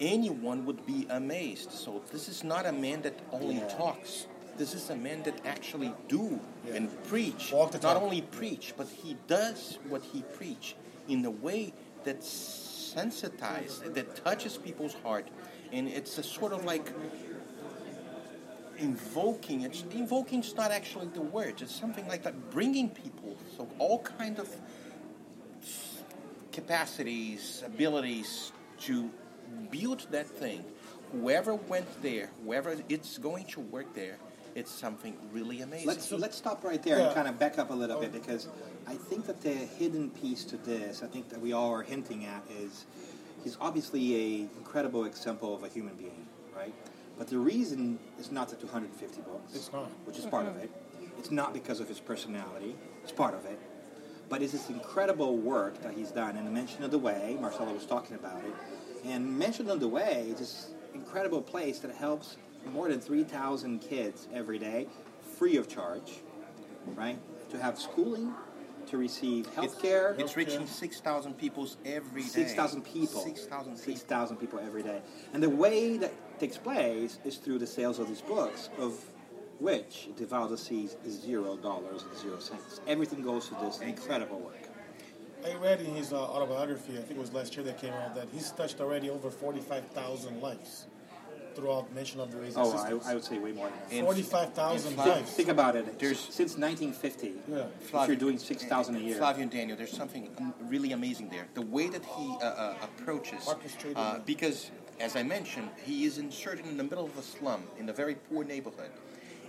anyone 0.00 0.64
would 0.66 0.84
be 0.86 1.06
amazed. 1.10 1.72
So 1.72 2.02
this 2.10 2.28
is 2.28 2.42
not 2.42 2.66
a 2.66 2.72
man 2.72 3.02
that 3.02 3.18
only 3.32 3.60
talks. 3.76 4.26
This 4.56 4.74
is 4.74 4.90
a 4.90 4.96
man 4.96 5.22
that 5.22 5.46
actually 5.46 5.94
do 6.08 6.38
and 6.72 6.90
preach. 7.04 7.52
Not 7.52 7.96
only 7.96 8.22
preach, 8.22 8.74
but 8.76 8.88
he 8.88 9.16
does 9.26 9.78
what 9.88 10.02
he 10.02 10.22
preach 10.34 10.76
in 11.08 11.24
a 11.24 11.30
way 11.30 11.72
that 12.04 12.20
sensitizes, 12.20 13.94
that 13.94 14.24
touches 14.24 14.56
people's 14.56 14.94
heart, 15.02 15.28
and 15.72 15.88
it's 15.88 16.18
a 16.18 16.22
sort 16.22 16.52
of 16.52 16.64
like 16.64 16.92
invoking. 18.78 19.62
It's 19.62 19.84
invoking 19.92 20.40
is 20.40 20.54
not 20.54 20.70
actually 20.70 21.08
the 21.08 21.20
word. 21.20 21.60
It's 21.62 21.74
something 21.74 22.06
like 22.08 22.22
that, 22.24 22.50
bringing 22.50 22.88
people. 22.88 23.36
So 23.56 23.68
all 23.78 24.00
kind 24.00 24.38
of 24.38 24.48
capacities, 26.52 27.62
abilities 27.64 28.52
to 28.80 29.10
build 29.70 30.06
that 30.10 30.26
thing. 30.26 30.64
Whoever 31.12 31.54
went 31.54 32.02
there, 32.02 32.30
whoever 32.44 32.76
it's 32.88 33.18
going 33.18 33.44
to 33.46 33.60
work 33.60 33.94
there, 33.94 34.18
it's 34.54 34.70
something 34.70 35.16
really 35.32 35.62
amazing. 35.62 35.86
Let's 35.86 36.10
let's 36.12 36.36
stop 36.36 36.64
right 36.64 36.82
there 36.82 36.98
Yeah. 36.98 37.06
and 37.06 37.14
kind 37.14 37.28
of 37.28 37.38
back 37.38 37.58
up 37.58 37.70
a 37.70 37.74
little 37.74 38.00
bit 38.00 38.10
oh. 38.14 38.18
because 38.18 38.48
I 38.86 38.94
think 38.94 39.26
that 39.26 39.40
the 39.40 39.50
hidden 39.52 40.10
piece 40.10 40.44
to 40.44 40.56
this, 40.56 41.02
I 41.02 41.06
think 41.06 41.28
that 41.28 41.40
we 41.40 41.52
all 41.52 41.72
are 41.72 41.82
hinting 41.82 42.24
at, 42.24 42.42
is 42.58 42.86
he's 43.44 43.56
obviously 43.60 44.16
a 44.16 44.40
incredible 44.58 45.04
example 45.04 45.54
of 45.54 45.62
a 45.62 45.68
human 45.68 45.94
being, 45.94 46.26
right? 46.56 46.74
But 47.18 47.28
the 47.28 47.38
reason 47.38 47.98
is 48.18 48.32
not 48.32 48.48
the 48.48 48.56
250 48.56 49.20
books, 49.22 49.54
It's 49.54 49.72
not. 49.72 49.90
which 50.06 50.18
is 50.18 50.24
part 50.26 50.46
of 50.46 50.54
mm-hmm. 50.54 50.64
it. 50.64 50.70
It's 51.18 51.30
not 51.30 51.52
because 51.52 51.78
of 51.78 51.86
his 51.86 52.00
personality. 52.00 52.74
It's 53.02 53.12
part 53.12 53.34
of 53.34 53.44
it. 53.44 53.58
But 54.30 54.42
it's 54.42 54.52
this 54.52 54.70
incredible 54.70 55.36
work 55.36 55.82
that 55.82 55.92
he's 55.92 56.10
done. 56.10 56.36
And 56.36 56.46
the 56.46 56.50
Mansion 56.50 56.82
of 56.82 56.90
the 56.90 56.98
Way, 56.98 57.36
Marcelo 57.38 57.74
was 57.74 57.84
talking 57.84 58.16
about 58.16 58.42
it. 58.44 58.54
And 59.04 59.38
Mansion 59.38 59.68
of 59.68 59.80
the 59.80 59.88
Way 59.88 60.28
is 60.30 60.38
this 60.38 60.70
incredible 60.94 61.42
place 61.42 61.80
that 61.80 61.94
helps 61.94 62.36
more 62.72 62.88
than 62.88 63.00
3,000 63.00 63.80
kids 63.80 64.28
every 64.32 64.58
day, 64.58 64.86
free 65.38 65.56
of 65.56 65.68
charge, 65.68 66.20
right? 66.94 67.18
To 67.50 67.58
have 67.58 67.78
schooling, 67.78 68.34
to 68.86 68.98
receive 68.98 69.46
health 69.54 69.80
care. 69.80 70.14
It's 70.18 70.36
reaching 70.36 70.66
6,000 70.66 71.38
people 71.38 71.68
every 71.84 72.22
day. 72.22 72.28
6,000 72.28 72.82
people. 72.82 73.20
6,000 73.20 73.72
people. 73.72 73.84
6,000 73.84 74.36
people 74.36 74.58
every 74.58 74.82
day. 74.82 75.00
And 75.32 75.42
the 75.42 75.50
way 75.50 75.96
that 75.98 76.12
takes 76.40 76.56
place 76.56 77.18
is 77.24 77.36
through 77.36 77.58
the 77.58 77.66
sales 77.66 77.98
of 77.98 78.08
these 78.08 78.20
books, 78.22 78.70
of 78.78 78.98
which 79.58 80.08
Divaldo 80.16 80.58
sees 80.58 80.96
zero 81.08 81.56
dollars 81.56 82.02
and 82.02 82.18
zero 82.18 82.38
cents. 82.38 82.80
Everything 82.86 83.22
goes 83.22 83.48
to 83.48 83.54
this 83.62 83.80
incredible 83.80 84.40
work. 84.40 84.56
I 85.44 85.54
read 85.54 85.80
in 85.80 85.94
his 85.94 86.12
uh, 86.12 86.20
autobiography, 86.20 86.94
I 86.98 87.02
think 87.02 87.12
it 87.12 87.18
was 87.18 87.32
last 87.32 87.56
year 87.56 87.64
that 87.64 87.80
came 87.80 87.94
out, 87.94 88.14
that 88.14 88.28
he's 88.32 88.50
touched 88.50 88.80
already 88.80 89.08
over 89.08 89.30
45,000 89.30 90.40
lives 90.42 90.86
throughout 91.54 91.92
Mansion 91.94 92.20
of 92.20 92.30
the 92.30 92.38
Ways 92.38 92.54
Oh, 92.56 92.70
existence. 92.72 93.06
I, 93.06 93.10
I 93.10 93.14
would 93.14 93.24
say 93.24 93.38
way 93.38 93.52
more 93.52 93.68
than 93.68 93.78
that. 94.00 94.04
45,000 94.04 94.88
and 94.88 94.96
lives. 94.98 95.30
Think 95.32 95.48
about 95.48 95.76
it. 95.76 95.98
There's- 95.98 96.26
since 96.30 96.56
1950, 96.56 97.34
Yeah. 97.48 97.64
if 98.02 98.06
you're 98.08 98.16
doing 98.16 98.38
6,000 98.38 98.96
a 98.96 98.98
year. 98.98 99.16
Flavio 99.16 99.42
and 99.42 99.50
Daniel, 99.50 99.76
there's 99.76 99.92
something 99.96 100.28
really 100.68 100.92
amazing 100.92 101.28
there. 101.28 101.46
The 101.54 101.62
way 101.62 101.88
that 101.88 102.04
he 102.04 102.36
uh, 102.42 102.44
uh, 102.46 102.74
approaches, 102.82 103.46
Orchestrated. 103.46 103.96
uh, 103.96 104.20
because 104.24 104.70
as 105.00 105.16
I 105.16 105.22
mentioned, 105.22 105.68
he 105.84 106.04
is 106.04 106.18
inserted 106.18 106.66
in 106.66 106.76
the 106.76 106.84
middle 106.84 107.06
of 107.06 107.16
a 107.16 107.22
slum 107.22 107.62
in 107.78 107.88
a 107.88 107.92
very 107.92 108.14
poor 108.14 108.44
neighborhood, 108.44 108.90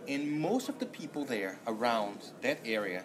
and 0.07 0.31
most 0.31 0.69
of 0.69 0.79
the 0.79 0.85
people 0.85 1.25
there 1.25 1.59
around 1.67 2.17
that 2.41 2.59
area 2.65 3.03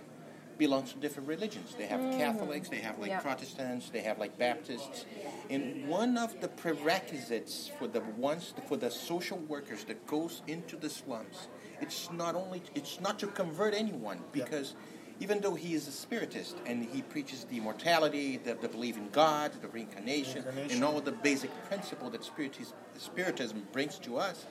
belong 0.58 0.84
to 0.84 0.96
different 0.98 1.28
religions. 1.28 1.74
They 1.76 1.86
have 1.86 2.00
mm-hmm. 2.00 2.18
Catholics, 2.18 2.68
they 2.68 2.78
have 2.78 2.98
like 2.98 3.10
Yeah. 3.10 3.20
Protestants, 3.20 3.90
they 3.90 4.00
have 4.00 4.18
like 4.18 4.38
Baptists, 4.38 5.04
and 5.50 5.88
one 5.88 6.16
of 6.16 6.40
the 6.40 6.48
prerequisites 6.48 7.70
for 7.78 7.86
the 7.86 8.00
ones 8.16 8.54
for 8.68 8.76
the 8.76 8.90
social 8.90 9.38
workers 9.38 9.84
that 9.84 10.06
goes 10.06 10.42
into 10.46 10.76
the 10.76 10.90
slums, 10.90 11.48
it's 11.80 12.10
not 12.12 12.34
only 12.34 12.62
it's 12.74 13.00
not 13.00 13.18
to 13.18 13.26
convert 13.26 13.74
anyone 13.74 14.20
because 14.32 14.74
even 15.20 15.40
though 15.40 15.54
he 15.54 15.74
is 15.74 15.88
a 15.88 15.92
spiritist 15.92 16.56
and 16.66 16.84
he 16.84 17.00
preaches 17.02 17.44
the 17.44 17.56
immortality, 17.56 18.36
the, 18.36 18.54
the 18.54 18.68
belief 18.68 18.96
in 18.98 19.08
God, 19.10 19.50
the 19.62 19.68
reincarnation, 19.68 20.42
Reincarnation. 20.42 20.76
and 20.76 20.84
all 20.84 21.00
the 21.00 21.12
basic 21.12 21.50
principle 21.68 22.10
that 22.10 22.22
spiritism, 22.22 22.76
spiritism 22.98 23.66
brings 23.72 23.98
to 24.00 24.18
us, 24.18 24.46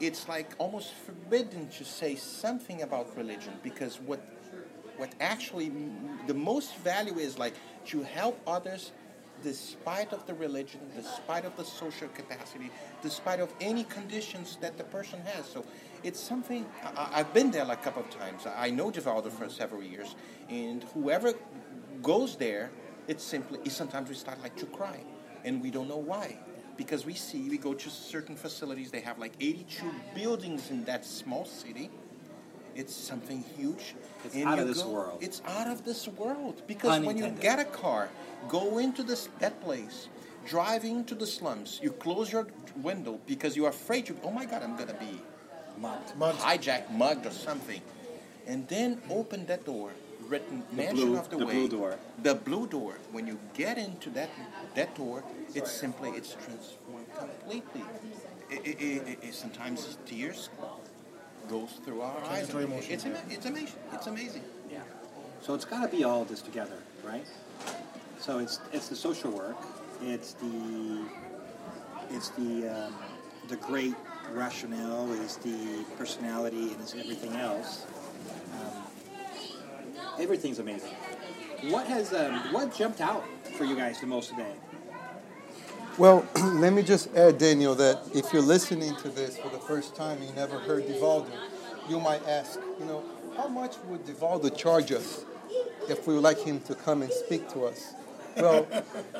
it's 0.00 0.26
like 0.28 0.52
almost 0.56 0.94
forbidden 0.94 1.68
to 1.68 1.84
say 1.84 2.14
something 2.16 2.80
about 2.80 3.14
religion 3.16 3.52
because 3.62 4.00
what 4.00 4.20
what 5.00 5.14
actually 5.18 5.72
the 6.26 6.34
most 6.34 6.76
value 6.76 7.18
is 7.18 7.38
like 7.38 7.54
to 7.86 8.02
help 8.02 8.38
others 8.46 8.92
despite 9.42 10.12
of 10.12 10.26
the 10.26 10.34
religion 10.34 10.80
despite 10.94 11.46
of 11.46 11.56
the 11.56 11.64
social 11.64 12.08
capacity 12.08 12.70
despite 13.02 13.40
of 13.40 13.50
any 13.62 13.84
conditions 13.84 14.58
that 14.60 14.76
the 14.76 14.84
person 14.84 15.18
has. 15.24 15.46
So 15.46 15.64
it's 16.04 16.20
something 16.20 16.66
I, 16.84 17.08
i've 17.14 17.32
been 17.32 17.50
there 17.50 17.64
like 17.64 17.80
a 17.80 17.82
couple 17.82 18.02
of 18.02 18.10
times. 18.10 18.46
I 18.46 18.68
know 18.68 18.90
Divaldo 18.90 19.30
for 19.32 19.48
several 19.48 19.82
years 19.82 20.14
and 20.50 20.84
whoever 20.92 21.32
goes 22.02 22.36
there 22.36 22.70
it's 23.08 23.24
simply 23.24 23.58
sometimes 23.70 24.10
we 24.10 24.14
start 24.14 24.42
like 24.42 24.56
to 24.56 24.66
cry 24.66 25.00
and 25.44 25.62
we 25.62 25.70
don't 25.70 25.88
know 25.88 26.04
why. 26.12 26.36
Because 26.76 27.06
we 27.06 27.14
see 27.14 27.48
we 27.48 27.56
go 27.56 27.72
to 27.72 27.88
certain 27.88 28.36
facilities 28.36 28.90
they 28.90 29.00
have 29.00 29.18
like 29.18 29.32
82 29.40 29.90
buildings 30.14 30.70
in 30.70 30.84
that 30.84 31.06
small 31.06 31.46
city 31.46 31.88
it's 32.74 32.94
something 32.94 33.42
huge. 33.56 33.94
It's 34.24 34.34
And 34.34 34.44
out 34.44 34.58
of 34.58 34.68
this 34.68 34.82
go- 34.82 34.90
world. 34.90 35.18
It's 35.22 35.40
out 35.46 35.66
of 35.68 35.84
this 35.84 36.06
world 36.08 36.62
because 36.66 36.90
Pun 36.90 37.04
when 37.06 37.16
you 37.16 37.28
get 37.30 37.58
a 37.58 37.64
car, 37.64 38.08
go 38.48 38.78
into 38.78 39.02
this 39.02 39.28
that 39.38 39.60
place, 39.62 40.08
drive 40.46 40.84
into 40.84 41.14
the 41.14 41.26
slums, 41.26 41.80
you 41.82 41.90
close 41.90 42.30
your 42.32 42.46
window 42.76 43.18
because 43.26 43.56
you're 43.56 43.68
afraid 43.70 44.08
you. 44.08 44.16
Oh 44.22 44.30
my 44.30 44.44
God, 44.44 44.62
I'm 44.62 44.76
gonna 44.76 44.94
be 44.94 45.20
mugged, 45.78 46.16
Mugged. 46.16 46.38
hijacked, 46.40 46.90
mugged, 46.90 47.26
or 47.26 47.30
something, 47.32 47.80
and 48.46 48.66
then 48.68 49.00
open 49.10 49.46
that 49.46 49.64
door. 49.64 49.90
Written 50.28 50.62
Mansion 50.70 50.94
blue- 51.08 51.16
of 51.18 51.28
the, 51.28 51.38
the 51.38 51.46
Way. 51.46 51.52
blue 51.54 51.68
door. 51.68 51.96
The 52.22 52.34
blue 52.36 52.66
door. 52.68 52.94
When 53.10 53.26
you 53.26 53.36
get 53.54 53.78
into 53.78 54.10
that 54.10 54.30
that 54.76 54.94
door, 54.94 55.24
it's 55.54 55.72
simply 55.72 56.10
it's 56.10 56.34
transformed 56.44 57.08
completely. 57.18 57.82
It, 58.48 58.60
it, 58.64 58.80
it, 58.80 59.08
it- 59.08 59.18
it- 59.28 59.34
sometimes 59.34 59.96
tears 60.06 60.50
goes 61.50 61.70
through 61.84 62.00
our 62.00 62.16
eyes. 62.18 62.28
Transitory 62.28 62.64
emotion. 62.64 62.92
It's, 62.92 63.04
ama- 63.06 63.22
it's 63.28 63.46
amazing. 63.46 63.78
It's 63.92 64.06
amazing. 64.06 64.44
Yeah. 64.70 64.78
So 65.42 65.54
it's 65.54 65.64
got 65.64 65.90
to 65.90 65.96
be 65.96 66.04
all 66.04 66.22
of 66.22 66.28
this 66.28 66.42
together, 66.42 66.78
right? 67.04 67.26
So 68.18 68.38
it's 68.38 68.60
it's 68.72 68.88
the 68.88 68.96
social 68.96 69.30
work, 69.30 69.56
it's 70.02 70.34
the 70.34 71.04
it's 72.10 72.28
the 72.30 72.68
um, 72.68 72.94
the 73.48 73.56
great 73.56 73.94
rationale, 74.32 75.10
is 75.12 75.36
the 75.38 75.84
personality, 75.96 76.72
and 76.72 76.80
is 76.82 76.94
everything 76.94 77.34
else. 77.36 77.86
Um, 78.60 78.82
everything's 80.20 80.58
amazing. 80.58 80.94
What 81.70 81.86
has 81.86 82.12
um, 82.12 82.52
what 82.52 82.74
jumped 82.74 83.00
out 83.00 83.24
for 83.56 83.64
you 83.64 83.74
guys 83.74 84.00
the 84.00 84.06
most 84.06 84.30
today? 84.30 84.52
Well, 85.98 86.26
let 86.36 86.72
me 86.72 86.82
just 86.82 87.14
add, 87.14 87.38
Daniel, 87.38 87.74
that 87.76 88.02
if 88.14 88.32
you're 88.32 88.42
listening 88.42 88.96
to 88.96 89.08
this 89.08 89.36
for 89.38 89.48
the 89.48 89.58
first 89.58 89.94
time 89.94 90.18
and 90.18 90.28
you 90.28 90.34
never 90.34 90.58
heard 90.58 90.86
Divaldo, 90.86 91.30
you 91.88 92.00
might 92.00 92.26
ask, 92.26 92.58
you 92.78 92.86
know, 92.86 93.04
how 93.36 93.48
much 93.48 93.76
would 93.88 94.04
Divaldo 94.06 94.56
charge 94.56 94.92
us 94.92 95.24
if 95.88 96.06
we 96.06 96.14
would 96.14 96.22
like 96.22 96.38
him 96.38 96.60
to 96.62 96.74
come 96.74 97.02
and 97.02 97.12
speak 97.12 97.48
to 97.50 97.64
us? 97.66 97.94
Well, 98.36 98.66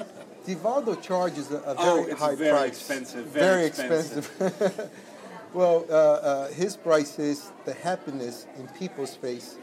Divaldo 0.47 1.01
charges 1.03 1.51
a, 1.51 1.57
a 1.59 1.75
very 1.75 2.01
Oh, 2.03 2.07
it's 2.07 2.21
high 2.21 2.35
very 2.35 2.51
price. 2.51 2.69
expensive, 2.69 3.27
very 3.27 3.65
expensive. 3.67 4.91
well, 5.55 5.85
uh, 5.91 5.95
uh, 5.95 6.49
his 6.49 6.77
price 6.77 7.19
is 7.19 7.53
the 7.65 7.75
happiness 7.75 8.47
in 8.59 8.69
people's 8.69 9.15
face 9.17 9.57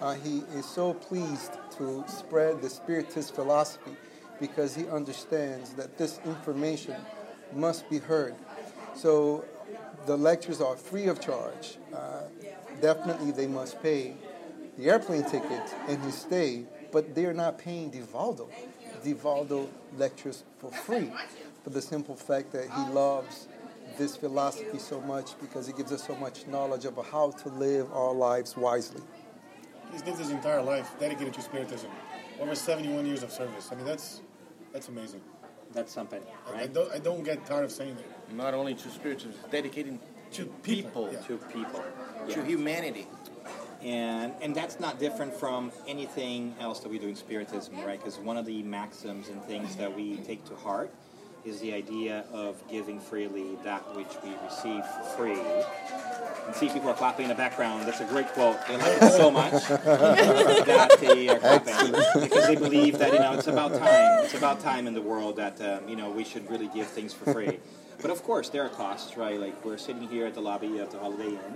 Uh, 0.00 0.14
he 0.14 0.42
is 0.58 0.66
so 0.66 0.94
pleased 0.94 1.52
to 1.78 2.04
spread 2.08 2.60
the 2.60 2.68
Spiritist 2.68 3.34
philosophy 3.36 3.96
because 4.42 4.74
he 4.74 4.88
understands 4.88 5.70
that 5.74 5.96
this 5.96 6.18
information 6.26 6.96
must 7.54 7.88
be 7.88 7.98
heard. 7.98 8.34
So 8.92 9.44
the 10.04 10.16
lectures 10.16 10.60
are 10.60 10.76
free 10.76 11.06
of 11.06 11.20
charge. 11.20 11.78
Uh, 11.94 12.22
definitely, 12.80 13.30
they 13.30 13.46
must 13.46 13.80
pay 13.80 14.14
the 14.76 14.90
airplane 14.90 15.22
ticket 15.22 15.62
and 15.86 16.02
his 16.02 16.16
stay, 16.16 16.64
but 16.90 17.14
they're 17.14 17.32
not 17.32 17.56
paying 17.56 17.92
Divaldo. 17.92 18.48
Divaldo 19.04 19.68
lectures 19.96 20.42
for 20.58 20.72
free 20.72 21.12
for 21.62 21.70
the 21.70 21.80
simple 21.80 22.16
fact 22.16 22.50
that 22.50 22.64
he 22.64 22.92
loves 22.92 23.46
this 23.96 24.16
philosophy 24.16 24.78
so 24.80 25.00
much 25.02 25.38
because 25.40 25.68
it 25.68 25.76
gives 25.76 25.92
us 25.92 26.04
so 26.04 26.16
much 26.16 26.48
knowledge 26.48 26.84
about 26.84 27.06
how 27.06 27.30
to 27.30 27.48
live 27.50 27.92
our 27.92 28.12
lives 28.12 28.56
wisely. 28.56 29.02
He's 29.92 30.04
lived 30.04 30.18
his 30.18 30.30
entire 30.30 30.62
life 30.62 30.90
dedicated 30.98 31.32
to 31.34 31.42
Spiritism. 31.42 31.90
Over 32.40 32.56
71 32.56 33.06
years 33.06 33.22
of 33.22 33.30
service. 33.30 33.68
I 33.70 33.76
mean, 33.76 33.84
that's 33.84 34.20
that's 34.72 34.88
amazing. 34.88 35.20
That's 35.72 35.92
something, 35.92 36.20
I, 36.54 36.62
I 36.62 36.66
don't, 36.66 36.92
I 36.92 36.98
don't 36.98 37.22
get 37.24 37.46
tired 37.46 37.64
of 37.64 37.72
saying 37.72 37.96
that. 37.96 38.34
Not 38.34 38.52
only 38.54 38.74
to 38.74 38.88
spirituals, 38.90 39.36
dedicating 39.50 39.98
To 40.32 40.44
people, 40.62 41.08
people, 41.08 41.10
yeah. 41.12 41.20
To 41.20 41.36
people. 41.52 41.84
to 42.30 42.44
humanity. 42.44 43.06
And 43.82 44.32
and 44.40 44.54
that's 44.54 44.78
not 44.78 45.00
different 45.00 45.34
from 45.34 45.72
anything 45.88 46.54
else 46.60 46.80
that 46.80 46.88
we 46.88 46.98
do 46.98 47.08
in 47.08 47.16
Spiritism, 47.16 47.74
right? 47.84 47.98
Because 47.98 48.18
one 48.18 48.36
of 48.36 48.46
the 48.46 48.62
maxims 48.62 49.28
and 49.28 49.42
things 49.44 49.74
that 49.76 49.94
we 49.94 50.18
take 50.18 50.44
to 50.46 50.54
heart 50.54 50.90
is 51.44 51.60
the 51.60 51.72
idea 51.72 52.24
of 52.32 52.62
giving 52.68 53.00
freely 53.00 53.56
that 53.64 53.96
which 53.96 54.08
we 54.22 54.30
receive 54.44 54.84
for 54.84 55.02
free. 55.16 55.40
And 56.46 56.54
see 56.54 56.68
people 56.68 56.88
are 56.88 56.94
clapping 56.94 57.24
in 57.24 57.28
the 57.28 57.34
background. 57.34 57.86
That's 57.86 58.00
a 58.00 58.04
great 58.04 58.28
quote. 58.28 58.56
They 58.66 58.76
like 58.76 59.02
it 59.02 59.12
so 59.12 59.30
much 59.30 59.52
that 59.68 60.96
they 61.00 61.28
are 61.28 61.38
clapping 61.38 61.92
because 62.20 62.46
they 62.46 62.56
believe 62.56 62.98
that 62.98 63.12
you 63.12 63.18
know 63.18 63.34
it's 63.34 63.46
about 63.46 63.72
time. 63.72 64.24
It's 64.24 64.34
about 64.34 64.60
time 64.60 64.86
in 64.86 64.94
the 64.94 65.02
world 65.02 65.36
that 65.36 65.60
um, 65.60 65.88
you 65.88 65.96
know 65.96 66.10
we 66.10 66.24
should 66.24 66.48
really 66.50 66.68
give 66.68 66.86
things 66.86 67.12
for 67.12 67.32
free. 67.32 67.58
But 68.00 68.10
of 68.10 68.22
course, 68.24 68.48
there 68.48 68.64
are 68.64 68.68
costs, 68.68 69.16
right? 69.16 69.38
Like 69.38 69.64
we're 69.64 69.78
sitting 69.78 70.08
here 70.08 70.26
at 70.26 70.34
the 70.34 70.40
lobby 70.40 70.78
of 70.78 70.90
the 70.90 70.98
Holiday 70.98 71.28
Inn, 71.28 71.54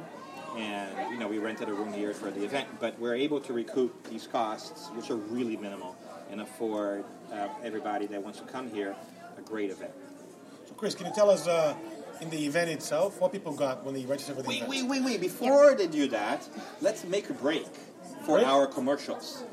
and 0.57 1.13
you 1.13 1.19
know 1.19 1.27
we 1.27 1.39
rented 1.39 1.69
a 1.69 1.75
room 1.75 1.93
here 1.93 2.15
for 2.15 2.31
the 2.31 2.45
event, 2.45 2.69
but 2.79 2.99
we're 3.01 3.17
able 3.17 3.41
to 3.41 3.53
recoup 3.53 4.09
these 4.09 4.29
costs, 4.29 4.89
which 4.91 5.11
are 5.11 5.17
really 5.17 5.57
minimal, 5.57 5.97
and 6.31 6.41
afford 6.41 7.05
uh, 7.33 7.49
everybody 7.65 8.07
that 8.07 8.23
wants 8.23 8.39
to 8.39 8.45
come 8.45 8.71
here 8.71 8.95
a 9.39 9.43
great 9.43 9.71
event. 9.71 9.93
So, 10.67 10.75
Chris, 10.75 10.95
can 10.95 11.07
you 11.07 11.13
tell 11.15 11.31
us 11.31 11.47
uh, 11.47 11.75
in 12.21 12.31
the 12.31 12.45
event 12.47 12.71
itself 12.71 13.21
what 13.21 13.33
people 13.33 13.53
got 13.53 13.85
when 13.85 13.95
they 13.95 14.05
registered 14.05 14.37
for 14.37 14.43
the 14.43 14.49
Wait, 14.49 14.57
event? 14.63 14.71
wait, 14.71 14.89
wait, 14.89 15.03
wait! 15.05 15.21
Before 15.21 15.75
they 15.75 15.87
do 15.87 16.09
that, 16.09 16.49
let's 16.81 17.05
make 17.05 17.31
a 17.31 17.35
break 17.35 17.67
for 18.25 18.37
Break? 18.39 18.47
our 18.47 18.67
commercials. 18.67 19.45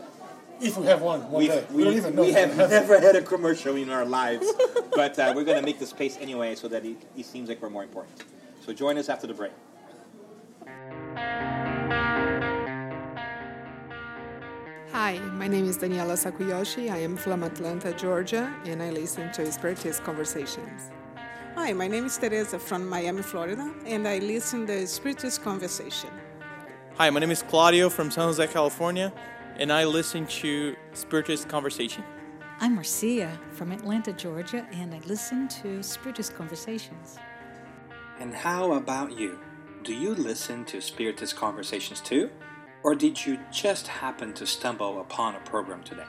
If 0.61 0.77
we 0.77 0.85
have 0.85 1.01
one, 1.01 1.29
one 1.29 1.41
We, 1.41 1.47
day. 1.49 1.65
we, 1.71 1.83
don't 1.83 1.93
even 1.95 2.15
know. 2.15 2.21
we 2.21 2.29
if 2.29 2.35
have 2.55 2.69
never 2.69 2.99
had 2.99 3.15
a 3.15 3.21
commercial 3.21 3.75
in 3.75 3.89
our 3.89 4.05
lives, 4.05 4.47
but 4.95 5.17
uh, 5.19 5.33
we're 5.35 5.43
going 5.43 5.57
to 5.59 5.65
make 5.65 5.79
the 5.79 5.85
space 5.85 6.17
anyway 6.21 6.55
so 6.55 6.67
that 6.69 6.85
it, 6.85 6.95
it 7.17 7.25
seems 7.25 7.49
like 7.49 7.61
we're 7.61 7.69
more 7.69 7.83
important. 7.83 8.23
So 8.65 8.71
join 8.71 8.97
us 8.97 9.09
after 9.09 9.27
the 9.27 9.33
break. 9.33 9.51
Hi, 14.93 15.17
my 15.17 15.47
name 15.47 15.65
is 15.65 15.79
Daniela 15.79 16.15
Sakuyoshi. 16.15 16.91
I 16.91 16.99
am 16.99 17.17
from 17.17 17.41
Atlanta, 17.41 17.93
Georgia, 17.93 18.55
and 18.63 18.79
I 18.79 18.91
listen 18.91 19.31
to 19.31 19.41
Spiritist 19.51 20.03
Conversations. 20.03 20.91
Hi, 21.55 21.73
my 21.73 21.87
name 21.87 22.05
is 22.05 22.15
Teresa 22.15 22.59
from 22.59 22.87
Miami, 22.87 23.23
Florida, 23.23 23.73
and 23.87 24.07
I 24.07 24.19
listen 24.19 24.67
to 24.67 24.85
Spiritist 24.85 25.41
Conversation. 25.41 26.11
Hi, 26.99 27.09
my 27.09 27.19
name 27.19 27.31
is 27.31 27.41
Claudio 27.41 27.89
from 27.89 28.11
San 28.11 28.25
Jose, 28.25 28.45
California, 28.49 29.11
and 29.57 29.73
I 29.73 29.83
listen 29.85 30.27
to 30.27 30.75
Spiritist 30.93 31.49
Conversation. 31.49 32.03
I'm 32.59 32.75
Marcia 32.75 33.39
from 33.51 33.71
Atlanta, 33.71 34.13
Georgia, 34.13 34.67
and 34.73 34.93
I 34.93 34.99
listen 35.07 35.47
to 35.63 35.81
Spiritist 35.81 36.35
Conversations. 36.35 37.17
And 38.19 38.31
how 38.31 38.73
about 38.73 39.17
you? 39.17 39.39
Do 39.81 39.95
you 39.95 40.13
listen 40.13 40.65
to 40.65 40.77
Spiritist 40.77 41.35
Conversations 41.35 41.99
too? 41.99 42.29
Or 42.83 42.95
did 42.95 43.25
you 43.25 43.39
just 43.51 43.87
happen 43.87 44.33
to 44.33 44.45
stumble 44.45 44.99
upon 44.99 45.35
a 45.35 45.39
program 45.39 45.83
today? 45.83 46.05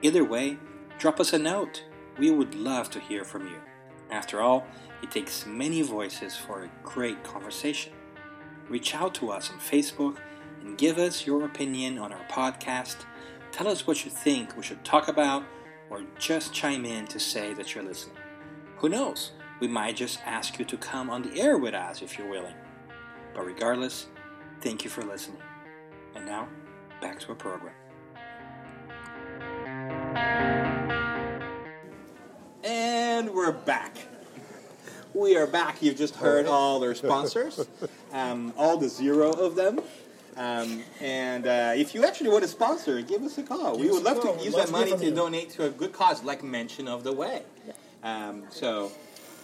Either 0.00 0.24
way, 0.24 0.58
drop 0.98 1.18
us 1.18 1.32
a 1.32 1.38
note. 1.38 1.82
We 2.18 2.30
would 2.30 2.54
love 2.54 2.88
to 2.90 3.00
hear 3.00 3.24
from 3.24 3.48
you. 3.48 3.56
After 4.10 4.40
all, 4.40 4.66
it 5.02 5.10
takes 5.10 5.44
many 5.44 5.82
voices 5.82 6.36
for 6.36 6.62
a 6.62 6.70
great 6.84 7.24
conversation. 7.24 7.92
Reach 8.68 8.94
out 8.94 9.14
to 9.16 9.30
us 9.30 9.50
on 9.50 9.58
Facebook 9.58 10.18
and 10.60 10.78
give 10.78 10.98
us 10.98 11.26
your 11.26 11.44
opinion 11.44 11.98
on 11.98 12.12
our 12.12 12.24
podcast. 12.28 12.98
Tell 13.50 13.66
us 13.66 13.86
what 13.86 14.04
you 14.04 14.10
think 14.10 14.56
we 14.56 14.62
should 14.62 14.84
talk 14.84 15.08
about, 15.08 15.42
or 15.90 16.02
just 16.18 16.54
chime 16.54 16.84
in 16.84 17.06
to 17.08 17.18
say 17.18 17.54
that 17.54 17.74
you're 17.74 17.84
listening. 17.84 18.16
Who 18.76 18.88
knows? 18.88 19.32
We 19.60 19.68
might 19.68 19.96
just 19.96 20.20
ask 20.24 20.58
you 20.58 20.64
to 20.64 20.76
come 20.76 21.10
on 21.10 21.22
the 21.22 21.40
air 21.40 21.58
with 21.58 21.74
us 21.74 22.02
if 22.02 22.18
you're 22.18 22.30
willing. 22.30 22.54
But 23.34 23.46
regardless, 23.46 24.06
thank 24.60 24.84
you 24.84 24.90
for 24.90 25.02
listening. 25.02 25.38
And 26.14 26.26
now, 26.26 26.48
back 27.00 27.20
to 27.20 27.28
our 27.30 27.34
program. 27.34 27.74
And 32.64 33.30
we're 33.34 33.52
back. 33.52 33.96
We 35.14 35.36
are 35.36 35.46
back. 35.46 35.82
You've 35.82 35.96
just 35.96 36.16
heard 36.16 36.46
all 36.46 36.82
our 36.82 36.94
sponsors, 36.94 37.66
um, 38.12 38.52
all 38.56 38.76
the 38.78 38.88
zero 38.88 39.30
of 39.32 39.54
them. 39.56 39.80
Um, 40.36 40.82
and 41.00 41.46
uh, 41.46 41.72
if 41.76 41.94
you 41.94 42.06
actually 42.06 42.30
want 42.30 42.42
to 42.42 42.48
sponsor, 42.48 43.02
give 43.02 43.22
us 43.22 43.36
a 43.36 43.42
call. 43.42 43.76
we 43.76 43.82
Give 43.84 43.90
us 43.90 43.94
would 43.96 44.04
love 44.04 44.20
call. 44.22 44.32
to 44.32 44.38
We'd 44.38 44.44
use 44.46 44.54
love 44.54 44.66
that 44.66 44.72
money 44.72 44.96
to 44.96 45.04
you. 45.04 45.10
donate 45.14 45.50
to 45.50 45.66
a 45.66 45.70
good 45.70 45.92
cause, 45.92 46.22
like 46.24 46.42
Mansion 46.42 46.88
of 46.88 47.04
the 47.04 47.12
Way. 47.12 47.42
Um, 48.02 48.44
so, 48.48 48.90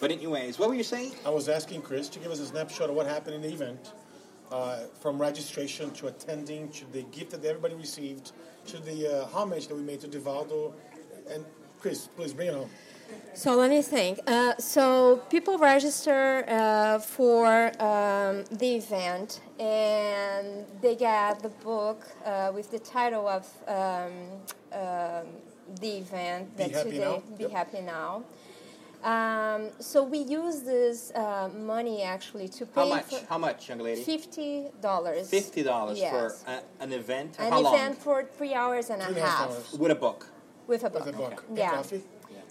but 0.00 0.11
anyways, 0.11 0.59
what 0.59 0.68
were 0.70 0.74
you 0.74 0.83
saying? 0.83 1.12
I 1.26 1.31
was 1.31 1.48
asking 1.50 1.83
Chris 1.83 2.09
to 2.11 2.18
give 2.18 2.31
us 2.33 2.40
a 2.40 2.46
snapshot 2.46 2.88
of 2.88 2.96
what 2.96 3.07
happened 3.07 3.35
in 3.37 3.42
the 3.42 3.52
event, 3.52 3.92
uh, 4.50 4.84
from 5.00 5.20
registration 5.20 5.90
to 5.92 6.06
attending, 6.08 6.68
to 6.70 6.84
the 6.92 7.02
gift 7.04 7.30
that 7.32 7.44
everybody 7.44 7.74
received, 7.74 8.32
to 8.66 8.78
the 8.78 9.22
uh, 9.22 9.26
homage 9.26 9.68
that 9.68 9.74
we 9.74 9.82
made 9.82 10.00
to 10.00 10.08
Divaldo. 10.08 10.72
And 11.30 11.44
Chris, 11.80 12.08
please 12.16 12.32
bring 12.32 12.48
it 12.48 12.54
home. 12.54 12.70
So 13.34 13.56
let 13.56 13.70
me 13.70 13.82
think. 13.82 14.20
Uh, 14.26 14.54
so 14.58 15.22
people 15.30 15.56
register 15.58 16.44
uh, 16.48 16.98
for 16.98 17.68
um, 17.82 18.44
the 18.50 18.76
event, 18.76 19.40
and 19.58 20.66
they 20.82 20.94
get 20.94 21.40
the 21.40 21.48
book 21.48 22.06
uh, 22.24 22.50
with 22.54 22.70
the 22.70 22.78
title 22.78 23.26
of 23.28 23.46
um, 23.66 24.12
um, 24.72 25.26
the 25.80 25.98
event. 25.98 26.56
That 26.56 26.72
today, 26.84 26.98
Now? 26.98 27.22
Be 27.37 27.44
Yep. 27.44 27.52
happy 27.52 27.80
now. 27.80 28.24
Um, 29.04 29.68
so 29.78 30.02
we 30.02 30.18
use 30.18 30.62
this 30.62 31.12
uh, 31.14 31.48
money 31.56 32.02
actually 32.02 32.48
to 32.48 32.66
pay 32.66 32.80
How 32.80 32.88
much? 32.88 33.04
for 33.04 33.26
How 33.28 33.38
much, 33.38 33.68
young 33.68 33.78
lady? 33.78 34.02
fifty 34.02 34.66
dollars. 34.82 35.28
Fifty 35.30 35.62
dollars 35.62 35.98
Yes. 35.98 36.12
for 36.12 36.50
a, 36.50 36.61
an 36.82 36.92
event. 36.92 37.37
An 37.38 37.52
How 37.52 37.61
long? 37.61 37.74
event 37.74 37.98
for 37.98 38.24
three 38.37 38.54
hours 38.54 38.90
and 38.90 39.00
Three 39.02 39.14
a 39.14 39.16
and 39.16 39.24
half 39.24 39.38
half 39.38 39.50
hours. 39.50 39.72
With 39.78 39.92
a 39.92 39.94
book. 39.94 40.26
with 40.66 40.82
a 40.84 40.90
book. 40.90 41.06
With 41.06 41.14
a 41.14 41.18
book. 41.18 41.44
And 41.48 41.58
Yeah. 41.58 41.70
coffee? 41.70 42.02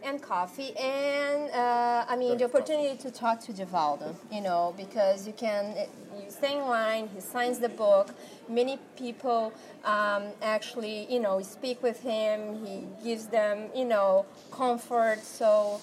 and 0.03 0.21
coffee 0.21 0.75
and 0.77 1.49
uh, 1.51 2.05
I 2.07 2.15
mean 2.15 2.29
the 2.29 2.35
Good 2.37 2.51
coffee. 2.51 2.61
opportunity 2.63 2.97
to 2.99 3.09
talk 3.11 3.39
to 3.41 3.51
Divaldo, 3.51 4.15
you 4.31 4.41
know, 4.41 4.73
because 4.77 5.25
you 5.27 5.33
can 5.33 5.75
you 5.75 6.29
stay 6.29 6.53
in 6.57 6.65
line. 6.67 7.09
He 7.13 7.19
signs 7.19 7.57
the 7.59 7.69
book. 7.69 8.07
Many 8.47 8.77
people 8.95 9.51
um, 9.83 10.23
actually, 10.41 11.11
you 11.11 11.19
know, 11.19 11.41
speak 11.41 11.81
with 11.81 11.99
him. 12.01 12.63
He 12.65 12.85
gives 13.03 13.25
them, 13.25 13.69
you 13.75 13.85
know, 13.85 14.25
comfort. 14.51 15.23
So, 15.23 15.81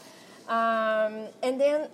um, 0.49 1.29
and 1.43 1.61
then 1.61 1.89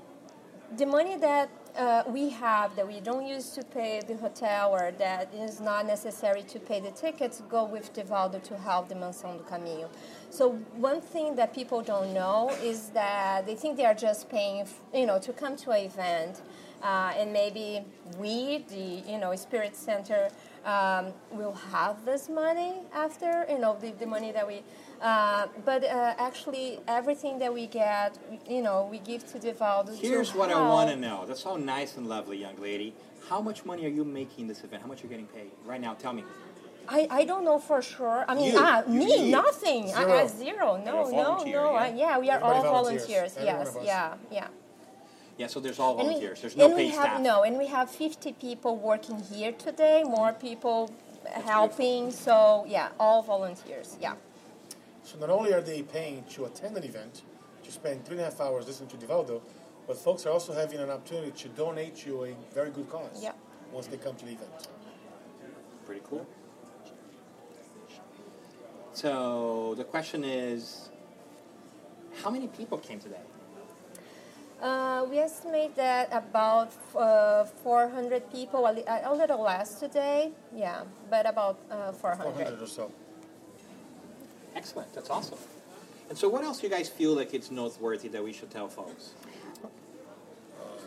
the 0.76 0.86
money 0.86 1.16
that 1.16 1.50
uh, 1.76 2.02
we 2.08 2.28
have 2.30 2.74
that 2.76 2.86
we 2.86 3.00
don't 3.00 3.26
use 3.26 3.50
to 3.50 3.62
pay 3.62 4.00
the 4.06 4.16
hotel 4.16 4.70
or 4.72 4.92
that 4.98 5.32
is 5.34 5.60
not 5.60 5.86
necessary 5.86 6.42
to 6.42 6.58
pay 6.58 6.80
the 6.80 6.90
tickets 6.90 7.42
go 7.48 7.64
with 7.64 7.92
Divaldo 7.94 8.42
to 8.42 8.56
help 8.58 8.88
the 8.88 8.94
Mansão 8.94 9.38
do 9.38 9.44
Caminho. 9.44 9.88
So 10.30 10.50
one 10.76 11.00
thing 11.00 11.36
that 11.36 11.54
people 11.54 11.82
don't 11.82 12.12
know 12.12 12.50
is 12.62 12.90
that 12.90 13.46
they 13.46 13.54
think 13.54 13.76
they 13.76 13.84
are 13.84 13.94
just 13.94 14.28
paying, 14.28 14.66
you 14.94 15.06
know, 15.06 15.18
to 15.18 15.32
come 15.32 15.56
to 15.56 15.70
an 15.70 15.84
event, 15.84 16.40
uh, 16.82 17.12
and 17.16 17.32
maybe 17.32 17.82
we, 18.18 18.64
the 18.68 19.02
you 19.10 19.18
know 19.18 19.34
Spirit 19.36 19.76
Center, 19.76 20.28
um, 20.64 21.12
will 21.32 21.54
have 21.72 22.04
this 22.04 22.28
money 22.28 22.74
after, 22.94 23.46
you 23.48 23.58
know, 23.58 23.76
the, 23.80 23.92
the 23.92 24.06
money 24.06 24.32
that 24.32 24.46
we. 24.46 24.62
Uh, 25.00 25.46
but 25.64 25.82
uh, 25.84 26.14
actually, 26.18 26.78
everything 26.86 27.38
that 27.38 27.52
we 27.52 27.66
get, 27.66 28.18
you 28.48 28.60
know, 28.62 28.86
we 28.90 28.98
give 28.98 29.26
to 29.32 29.38
the 29.38 29.52
Divaldo. 29.52 29.98
Here's 29.98 30.32
to 30.32 30.38
what 30.38 30.50
I 30.50 30.60
want 30.60 30.90
to 30.90 30.96
know. 30.96 31.24
That's 31.26 31.42
so 31.42 31.56
nice 31.56 31.96
and 31.96 32.06
lovely, 32.06 32.36
young 32.36 32.56
lady. 32.60 32.94
How 33.28 33.40
much 33.40 33.64
money 33.64 33.86
are 33.86 33.88
you 33.88 34.04
making 34.04 34.48
this 34.48 34.62
event? 34.64 34.82
How 34.82 34.88
much 34.88 35.00
are 35.00 35.04
you 35.04 35.08
getting 35.10 35.26
paid 35.28 35.50
right 35.64 35.80
now? 35.80 35.94
Tell 35.94 36.12
me. 36.12 36.24
I, 36.88 37.06
I 37.10 37.24
don't 37.24 37.44
know 37.44 37.58
for 37.58 37.80
sure. 37.80 38.24
I 38.26 38.34
mean, 38.34 38.52
You, 38.52 38.58
ah, 38.58 38.82
you, 38.86 38.92
me, 38.98 39.26
you. 39.26 39.30
nothing. 39.30 39.84
I, 39.94 40.04
Zero. 40.04 40.12
I, 40.12 40.26
zero. 40.26 40.82
No, 40.84 41.08
no, 41.10 41.10
no. 41.10 41.44
yeah? 41.46 41.60
I- 41.62 41.94
yeah, 41.96 42.18
we 42.18 42.28
are 42.30 42.36
Everybody 42.36 42.66
all 42.68 42.74
volunteers. 42.82 43.34
volunteers. 43.34 43.38
Yes, 43.40 43.58
one 43.58 43.68
of 43.68 43.76
us. 43.76 43.84
yeah, 43.86 44.14
yeah. 44.32 44.48
Yeah, 45.40 45.46
so 45.46 45.58
there's 45.58 45.78
all 45.80 45.92
And 45.98 46.00
we- 46.00 46.04
volunteers. 46.14 46.42
There's 46.42 46.54
no 46.54 46.66
and 46.66 46.74
we 46.74 46.82
paid 46.82 46.94
have, 46.96 47.02
staff. 47.04 47.20
No, 47.22 47.44
and 47.44 47.56
we 47.56 47.66
have 47.68 47.90
50 47.90 48.34
people 48.34 48.76
working 48.76 49.18
here 49.20 49.52
today. 49.52 50.02
More 50.04 50.34
people 50.34 50.90
helping. 51.24 52.10
So 52.10 52.66
yeah, 52.68 52.90
all 53.00 53.22
volunteers. 53.22 53.96
Yeah. 53.98 54.16
So 55.02 55.16
not 55.18 55.30
only 55.30 55.54
are 55.54 55.62
they 55.62 55.80
paying 55.80 56.24
to 56.34 56.44
attend 56.44 56.76
an 56.76 56.84
event, 56.84 57.22
to 57.64 57.72
spend 57.72 58.04
three 58.04 58.16
and 58.18 58.20
a 58.20 58.24
half 58.30 58.38
hours 58.38 58.66
listening 58.66 58.90
to 58.90 58.98
Divaldo, 58.98 59.40
but 59.86 59.96
folks 59.96 60.26
are 60.26 60.30
also 60.30 60.52
having 60.52 60.78
an 60.78 60.90
opportunity 60.90 61.30
to 61.30 61.48
donate 61.48 61.96
to 62.04 62.24
a 62.26 62.34
very 62.52 62.70
good 62.70 62.90
cause 62.90 63.22
Yeah. 63.22 63.32
once 63.72 63.86
they 63.86 63.96
come 63.96 64.16
to 64.16 64.26
the 64.26 64.32
event. 64.32 64.68
Pretty 65.86 66.02
cool. 66.04 66.26
So 68.92 69.74
the 69.78 69.84
question 69.84 70.22
is, 70.22 70.90
how 72.22 72.28
many 72.28 72.48
people 72.48 72.76
came 72.76 73.00
today? 73.00 73.22
Uh, 74.62 75.06
we 75.08 75.18
estimate 75.18 75.74
that 75.76 76.08
about 76.12 76.70
uh, 76.94 77.44
400 77.44 78.30
people, 78.30 78.66
a, 78.66 78.72
li- 78.72 78.84
a 78.86 79.14
little 79.14 79.42
less 79.42 79.80
today, 79.80 80.32
yeah, 80.54 80.82
but 81.08 81.26
about 81.26 81.58
uh, 81.70 81.92
400. 81.92 82.34
400 82.34 82.62
or 82.62 82.66
so. 82.66 82.92
Excellent. 84.54 84.92
That's 84.92 85.08
awesome. 85.08 85.38
And 86.10 86.18
so, 86.18 86.28
what 86.28 86.44
else 86.44 86.60
do 86.60 86.66
you 86.66 86.72
guys 86.72 86.88
feel 86.90 87.14
like 87.14 87.32
it's 87.32 87.50
noteworthy 87.50 88.08
that 88.08 88.22
we 88.22 88.32
should 88.32 88.50
tell 88.50 88.68
folks? 88.68 89.14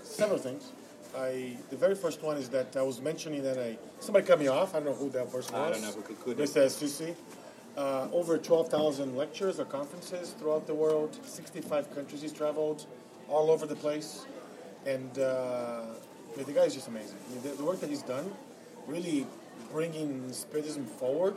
Several 0.04 0.38
things. 0.38 0.72
I 1.18 1.58
the 1.70 1.78
very 1.78 1.96
first 1.96 2.22
one 2.22 2.38
is 2.38 2.50
that 2.50 2.76
I 2.76 2.82
was 2.82 3.00
mentioning 3.02 3.42
that 3.44 3.58
I 3.58 3.78
somebody 4.00 4.26
cut 4.28 4.40
me 4.40 4.48
off. 4.50 4.76
I 4.76 4.80
don't 4.80 4.88
know 4.90 4.94
who 4.94 5.10
that 5.12 5.32
person 5.32 5.56
was. 5.56 5.70
I 5.70 5.72
don't 5.72 5.82
know 5.82 5.92
who 5.92 6.02
could- 6.02 6.20
could- 6.24 6.38
Mr. 6.38 6.62
Assisi. 6.64 7.16
Uh, 7.76 8.08
over 8.12 8.38
12,000 8.38 9.18
lectures 9.18 9.60
or 9.60 9.66
conferences 9.66 10.36
throughout 10.38 10.68
the 10.68 10.76
world. 10.76 11.18
65 11.26 11.96
countries 11.96 12.22
he's 12.22 12.32
traveled, 12.32 12.86
all 13.30 13.52
over 13.52 13.66
the 13.66 13.76
place, 13.76 14.26
and 14.86 15.18
uh, 15.20 15.84
the 16.36 16.52
guy 16.52 16.64
is 16.64 16.74
just 16.74 16.88
amazing. 16.88 17.18
I 17.30 17.34
mean, 17.34 17.44
the, 17.44 17.50
the 17.50 17.64
work 17.64 17.80
that 17.82 17.90
he's 17.90 18.02
done, 18.02 18.32
really 18.88 19.26
bringing 19.72 20.32
spiritism 20.32 20.86
forward, 20.86 21.36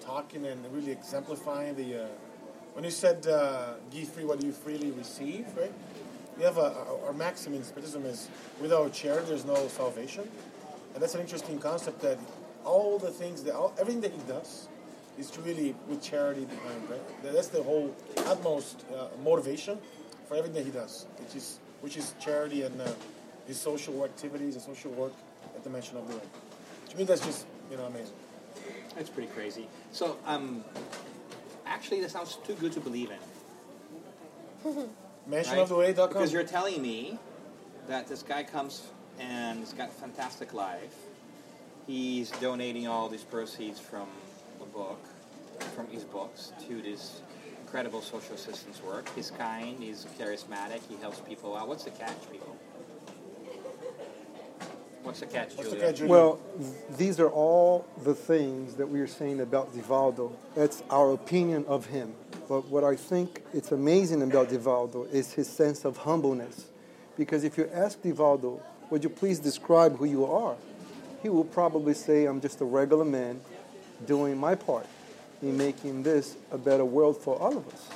talking 0.00 0.46
and 0.46 0.60
really 0.72 0.92
exemplifying 0.92 1.76
the. 1.76 2.04
Uh, 2.04 2.08
when 2.74 2.84
you 2.84 2.90
said 2.90 3.26
uh, 3.26 3.74
"give 3.90 4.08
free 4.08 4.24
what 4.24 4.42
you 4.42 4.52
freely 4.52 4.90
receive," 4.90 5.46
right? 5.56 5.72
We 6.36 6.42
have 6.42 6.58
a, 6.58 6.74
our 7.06 7.12
maxim 7.12 7.54
in 7.54 7.62
Spiritism 7.62 8.04
is 8.06 8.28
without 8.60 8.92
charity 8.92 9.26
there's 9.28 9.44
no 9.44 9.68
salvation, 9.68 10.28
and 10.94 11.02
that's 11.02 11.14
an 11.14 11.20
interesting 11.20 11.58
concept. 11.58 12.02
That 12.02 12.18
all 12.64 12.98
the 12.98 13.10
things 13.10 13.44
that 13.44 13.54
all, 13.54 13.72
everything 13.78 14.00
that 14.02 14.12
he 14.12 14.20
does 14.26 14.68
is 15.16 15.30
really 15.38 15.76
with 15.88 16.02
charity 16.02 16.44
behind. 16.44 16.90
Right? 16.90 17.22
That's 17.22 17.48
the 17.48 17.62
whole 17.62 17.94
utmost 18.26 18.84
uh, 18.92 19.06
motivation 19.22 19.78
for 20.26 20.36
everything 20.36 20.64
he 20.64 20.70
does, 20.70 21.06
which 21.18 21.34
is 21.36 21.58
which 21.80 21.96
is 21.96 22.14
charity 22.20 22.62
and 22.62 22.80
uh, 22.80 22.88
his 23.46 23.60
social 23.60 24.04
activities 24.04 24.54
and 24.54 24.62
social 24.62 24.90
work 24.92 25.12
at 25.54 25.62
the 25.64 25.70
mansion 25.70 25.96
of 25.96 26.08
the 26.08 26.16
way. 26.16 26.22
To 26.90 26.96
me, 26.96 27.04
that's 27.04 27.24
just 27.24 27.46
you 27.70 27.76
know 27.76 27.84
amazing. 27.84 28.14
That's 28.96 29.10
pretty 29.10 29.28
crazy. 29.32 29.66
So, 29.92 30.16
um, 30.24 30.64
actually, 31.66 32.00
that 32.02 32.10
sounds 32.10 32.38
too 32.46 32.54
good 32.54 32.72
to 32.72 32.80
believe 32.80 33.10
in. 34.64 34.72
Mentionoftheway.com. 35.30 36.08
Because 36.08 36.32
you're 36.32 36.44
telling 36.44 36.80
me 36.80 37.18
that 37.88 38.06
this 38.06 38.22
guy 38.22 38.44
comes 38.44 38.82
and 39.18 39.58
he's 39.58 39.72
got 39.72 39.88
a 39.88 39.92
fantastic 39.92 40.54
life. 40.54 40.94
He's 41.86 42.30
donating 42.32 42.86
all 42.86 43.08
these 43.08 43.24
proceeds 43.24 43.78
from 43.78 44.08
the 44.58 44.64
book, 44.64 45.04
from 45.74 45.86
his 45.88 46.04
books, 46.04 46.52
to 46.66 46.80
this 46.80 47.20
incredible 47.74 48.02
social 48.02 48.36
assistance 48.36 48.80
work. 48.84 49.10
He's 49.16 49.32
kind, 49.32 49.76
he's 49.82 50.06
charismatic, 50.16 50.80
he 50.88 50.94
helps 51.00 51.18
people 51.18 51.56
out. 51.56 51.66
What's 51.66 51.82
the 51.82 51.90
catch, 51.90 52.30
people? 52.30 52.56
What's 55.02 55.18
the 55.18 55.26
catch, 55.26 55.56
What's 55.56 55.70
the 55.70 55.76
catch, 55.78 55.98
Julio? 55.98 56.08
Well, 56.08 56.40
th- 56.56 56.70
these 56.96 57.18
are 57.18 57.28
all 57.28 57.84
the 58.04 58.14
things 58.14 58.76
that 58.76 58.88
we 58.88 59.00
are 59.00 59.08
saying 59.08 59.40
about 59.40 59.74
Divaldo. 59.74 60.30
That's 60.54 60.84
our 60.88 61.14
opinion 61.14 61.64
of 61.66 61.86
him. 61.86 62.14
But 62.48 62.68
what 62.68 62.84
I 62.84 62.94
think 62.94 63.42
it's 63.52 63.72
amazing 63.72 64.22
about 64.22 64.50
Divaldo 64.50 65.12
is 65.12 65.32
his 65.32 65.48
sense 65.48 65.84
of 65.84 65.96
humbleness. 65.96 66.66
Because 67.16 67.42
if 67.42 67.58
you 67.58 67.68
ask 67.74 68.00
Divaldo, 68.00 68.60
would 68.90 69.02
you 69.02 69.10
please 69.10 69.40
describe 69.40 69.98
who 69.98 70.04
you 70.04 70.24
are? 70.26 70.54
He 71.24 71.28
will 71.28 71.42
probably 71.42 71.94
say, 71.94 72.26
I'm 72.26 72.40
just 72.40 72.60
a 72.60 72.64
regular 72.64 73.04
man 73.04 73.40
doing 74.06 74.38
my 74.38 74.54
part 74.54 74.86
in 75.44 75.56
making 75.56 76.02
this 76.02 76.36
a 76.50 76.58
better 76.58 76.84
world 76.84 77.16
for 77.16 77.36
all 77.38 77.56
of 77.56 77.68
us. 77.68 77.88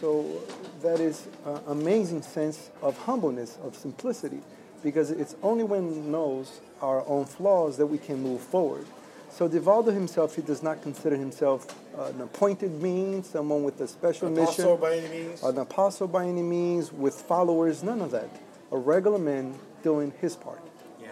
So 0.00 0.42
that 0.82 1.00
is 1.00 1.26
an 1.46 1.60
amazing 1.68 2.22
sense 2.22 2.70
of 2.82 2.98
humbleness, 2.98 3.58
of 3.62 3.76
simplicity, 3.76 4.40
because 4.82 5.10
it's 5.10 5.36
only 5.42 5.64
when 5.64 5.88
we 5.90 6.10
knows 6.10 6.60
our 6.82 7.06
own 7.06 7.24
flaws 7.24 7.76
that 7.78 7.86
we 7.86 7.98
can 7.98 8.22
move 8.22 8.40
forward. 8.40 8.84
So 9.30 9.48
Divaldo 9.48 9.92
himself, 9.92 10.36
he 10.36 10.42
does 10.42 10.62
not 10.62 10.82
consider 10.82 11.16
himself 11.16 11.66
uh, 11.98 12.04
an 12.04 12.20
appointed 12.20 12.80
being, 12.82 13.22
someone 13.22 13.64
with 13.64 13.80
a 13.80 13.88
special 13.88 14.28
Apostle 14.28 14.76
mission, 14.76 14.80
by 14.80 14.96
any 14.96 15.08
means. 15.24 15.42
an 15.42 15.58
apostle 15.58 16.06
by 16.06 16.26
any 16.26 16.42
means, 16.42 16.92
with 16.92 17.14
followers, 17.14 17.82
none 17.82 18.00
of 18.00 18.10
that. 18.12 18.30
A 18.70 18.78
regular 18.78 19.18
man 19.18 19.54
doing 19.82 20.12
his 20.20 20.36
part. 20.36 20.60
Yeah, 21.00 21.08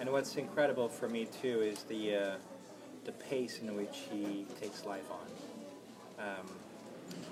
and 0.00 0.10
what's 0.12 0.36
incredible 0.36 0.88
for 0.88 1.08
me 1.08 1.26
too 1.42 1.60
is 1.60 1.82
the 1.84 2.16
uh, 2.16 2.34
the 3.06 3.12
pace 3.12 3.60
in 3.60 3.74
which 3.76 4.00
he 4.10 4.44
takes 4.60 4.84
life 4.84 5.08
on. 5.10 6.26
Um, 6.26 6.46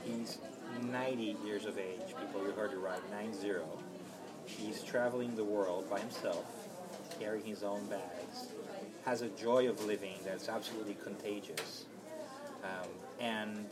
he's 0.05 0.39
90 0.91 1.37
years 1.45 1.67
of 1.67 1.79
age. 1.79 2.15
People, 2.21 2.47
you 2.47 2.53
heard 2.53 2.73
it 2.73 2.79
right, 2.79 3.01
nine 3.11 3.35
zero. 3.35 3.67
He's 4.47 4.83
traveling 4.83 5.35
the 5.35 5.45
world 5.45 5.91
by 5.91 5.99
himself, 5.99 6.45
carrying 7.19 7.45
his 7.45 7.65
own 7.65 7.85
bags. 7.87 8.49
Has 9.05 9.23
a 9.23 9.29
joy 9.31 9.69
of 9.69 9.85
living 9.85 10.15
that's 10.25 10.49
absolutely 10.49 10.97
contagious, 11.03 11.87
um, 12.63 12.89
and 13.21 13.67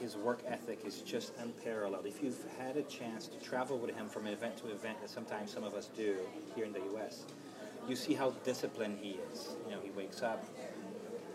his 0.00 0.16
work 0.16 0.40
ethic 0.46 0.80
is 0.86 1.00
just 1.02 1.32
unparalleled. 1.38 2.06
If 2.06 2.22
you've 2.22 2.44
had 2.58 2.76
a 2.76 2.82
chance 2.82 3.26
to 3.28 3.38
travel 3.38 3.78
with 3.78 3.94
him 3.94 4.08
from 4.08 4.26
event 4.26 4.56
to 4.58 4.70
event, 4.70 4.98
as 5.04 5.10
sometimes 5.10 5.52
some 5.52 5.64
of 5.64 5.74
us 5.74 5.90
do 5.96 6.16
here 6.54 6.64
in 6.64 6.72
the 6.72 6.80
U.S., 6.92 7.24
you 7.88 7.96
see 7.96 8.14
how 8.14 8.30
disciplined 8.44 8.98
he 9.00 9.18
is. 9.32 9.56
You 9.66 9.74
know, 9.74 9.80
he 9.82 9.90
wakes 9.90 10.22
up, 10.22 10.44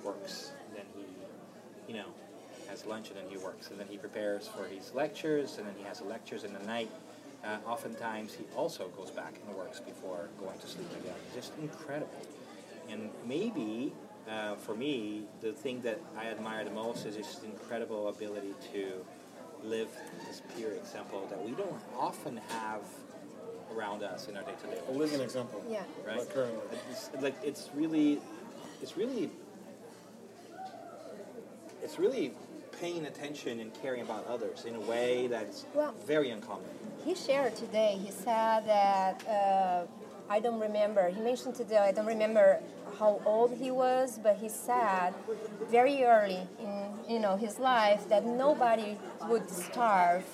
works, 0.07 0.51
then 0.75 0.85
he, 0.95 1.91
you 1.91 1.99
know, 1.99 2.07
has 2.69 2.85
lunch 2.85 3.09
and 3.09 3.17
then 3.17 3.25
he 3.29 3.37
works, 3.37 3.69
and 3.69 3.79
then 3.79 3.87
he 3.89 3.97
prepares 3.97 4.47
for 4.47 4.65
his 4.65 4.93
lectures, 4.93 5.57
and 5.57 5.67
then 5.67 5.75
he 5.77 5.83
has 5.83 6.01
lectures 6.01 6.43
in 6.43 6.53
the 6.53 6.63
night. 6.65 6.89
Uh, 7.43 7.57
oftentimes, 7.65 8.33
he 8.33 8.45
also 8.55 8.87
goes 8.89 9.11
back 9.11 9.33
and 9.45 9.55
works 9.55 9.79
before 9.79 10.29
going 10.39 10.57
to 10.59 10.67
sleep 10.67 10.89
again. 11.01 11.15
Just 11.35 11.51
incredible. 11.61 12.09
And 12.89 13.09
maybe 13.25 13.93
uh, 14.29 14.55
for 14.55 14.75
me, 14.75 15.23
the 15.41 15.53
thing 15.53 15.81
that 15.81 15.99
I 16.17 16.25
admire 16.25 16.63
the 16.63 16.71
most 16.71 17.05
is 17.05 17.15
his 17.15 17.39
incredible 17.45 18.09
ability 18.09 18.53
to 18.73 18.91
live 19.63 19.89
this 20.27 20.41
pure 20.55 20.71
example 20.71 21.25
that 21.29 21.43
we 21.43 21.51
don't 21.51 21.81
often 21.97 22.39
have 22.49 22.81
around 23.75 24.03
us 24.03 24.27
in 24.27 24.37
our 24.37 24.43
day-to-day 24.43 24.79
A 24.87 24.91
lives. 24.91 24.99
living 24.99 25.21
example. 25.21 25.63
Yeah. 25.69 25.83
Right? 26.05 26.19
Like 26.19 26.33
currently. 26.33 26.77
It's, 26.91 27.09
like 27.21 27.35
it's 27.43 27.69
really, 27.75 28.19
it's 28.81 28.97
really, 28.97 29.29
it's 31.87 31.97
really 31.97 32.33
paying 32.81 33.05
attention 33.05 33.61
and 33.61 33.73
caring 33.81 34.01
about 34.01 34.27
others 34.27 34.65
in 34.65 34.75
a 34.75 34.79
way 34.81 35.27
that's 35.27 35.65
Well- 35.73 35.93
very 36.05 36.31
uncommon. 36.31 36.65
He 37.05 37.15
shared 37.15 37.55
today, 37.55 37.97
he 38.05 38.11
said 38.11 38.65
that, 38.65 39.25
uh, 39.25 39.85
I 40.29 40.41
don't 40.41 40.59
remember, 40.59 41.07
he 41.07 41.21
mentioned 41.21 41.55
today, 41.55 41.77
I 41.77 41.93
don't 41.93 42.05
remember 42.05 42.59
how 42.99 43.21
old 43.25 43.53
he 43.53 43.71
was, 43.71 44.19
but 44.21 44.35
he 44.35 44.49
said 44.49 45.13
very 45.69 46.03
early 46.03 46.45
in 46.59 46.75
you 47.07 47.19
know 47.19 47.37
his 47.37 47.57
life 47.57 48.09
that 48.09 48.25
nobody 48.25 48.97
would 49.29 49.49
starve 49.49 50.25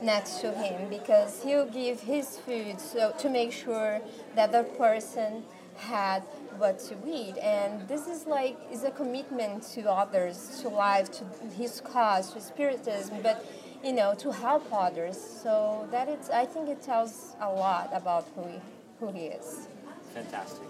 next 0.00 0.40
to 0.40 0.50
him 0.52 0.88
because 0.88 1.42
he'll 1.42 1.70
give 1.82 2.00
his 2.00 2.38
food 2.38 2.80
so 2.80 3.12
to 3.18 3.28
make 3.28 3.52
sure 3.52 4.00
that 4.34 4.52
the 4.52 4.64
person 4.78 5.44
had 5.78 6.22
what 6.58 6.78
to 6.78 6.96
eat 7.06 7.36
and 7.38 7.86
this 7.88 8.06
is 8.08 8.26
like 8.26 8.56
is 8.72 8.84
a 8.84 8.90
commitment 8.90 9.62
to 9.62 9.88
others 9.88 10.60
to 10.60 10.68
life 10.68 11.10
to 11.10 11.24
his 11.56 11.80
cause 11.80 12.32
to 12.32 12.40
spiritism 12.40 13.22
but 13.22 13.44
you 13.84 13.92
know 13.92 14.14
to 14.14 14.32
help 14.32 14.66
others. 14.72 15.16
So 15.16 15.88
that 15.90 16.08
it's 16.08 16.30
i 16.30 16.44
think 16.44 16.68
it 16.68 16.82
tells 16.82 17.36
a 17.40 17.50
lot 17.50 17.90
about 17.92 18.26
who 18.34 18.46
he, 18.48 18.60
who 19.00 19.12
he 19.12 19.26
is. 19.26 19.68
Fantastic. 20.14 20.68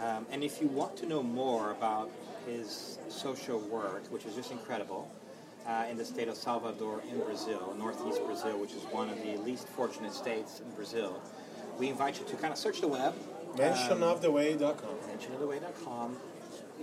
Um, 0.00 0.26
and 0.30 0.42
if 0.42 0.60
you 0.60 0.68
want 0.68 0.96
to 0.98 1.06
know 1.06 1.22
more 1.22 1.72
about 1.72 2.10
his 2.46 2.98
social 3.08 3.58
work, 3.58 4.06
which 4.10 4.24
is 4.26 4.34
just 4.34 4.52
incredible, 4.52 5.10
uh, 5.66 5.84
in 5.90 5.96
the 5.96 6.04
state 6.04 6.28
of 6.28 6.36
Salvador 6.36 7.02
in 7.10 7.18
Brazil, 7.20 7.74
northeast 7.76 8.24
Brazil, 8.24 8.58
which 8.58 8.72
is 8.72 8.82
one 8.84 9.10
of 9.10 9.20
the 9.22 9.36
least 9.38 9.68
fortunate 9.68 10.14
states 10.14 10.60
in 10.60 10.70
Brazil, 10.74 11.20
we 11.78 11.88
invite 11.88 12.18
you 12.18 12.26
to 12.26 12.36
kind 12.36 12.52
of 12.52 12.58
search 12.58 12.80
the 12.80 12.88
web. 12.88 13.14
um, 13.52 13.58
Mentionoftheway.com. 13.58 14.94
mentionoftheway.com. 15.08 16.16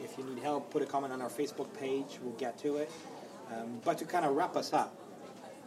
If 0.04 0.18
you 0.18 0.24
need 0.26 0.40
help, 0.42 0.72
put 0.72 0.82
a 0.82 0.86
comment 0.86 1.14
on 1.14 1.22
our 1.22 1.30
Facebook 1.30 1.72
page. 1.78 2.20
We'll 2.22 2.34
get 2.34 2.58
to 2.60 2.78
it. 2.78 2.92
Um, 3.52 3.80
but 3.84 3.98
to 4.00 4.06
kind 4.06 4.26
of 4.26 4.36
wrap 4.36 4.56
us 4.56 4.74
up, 4.74 4.96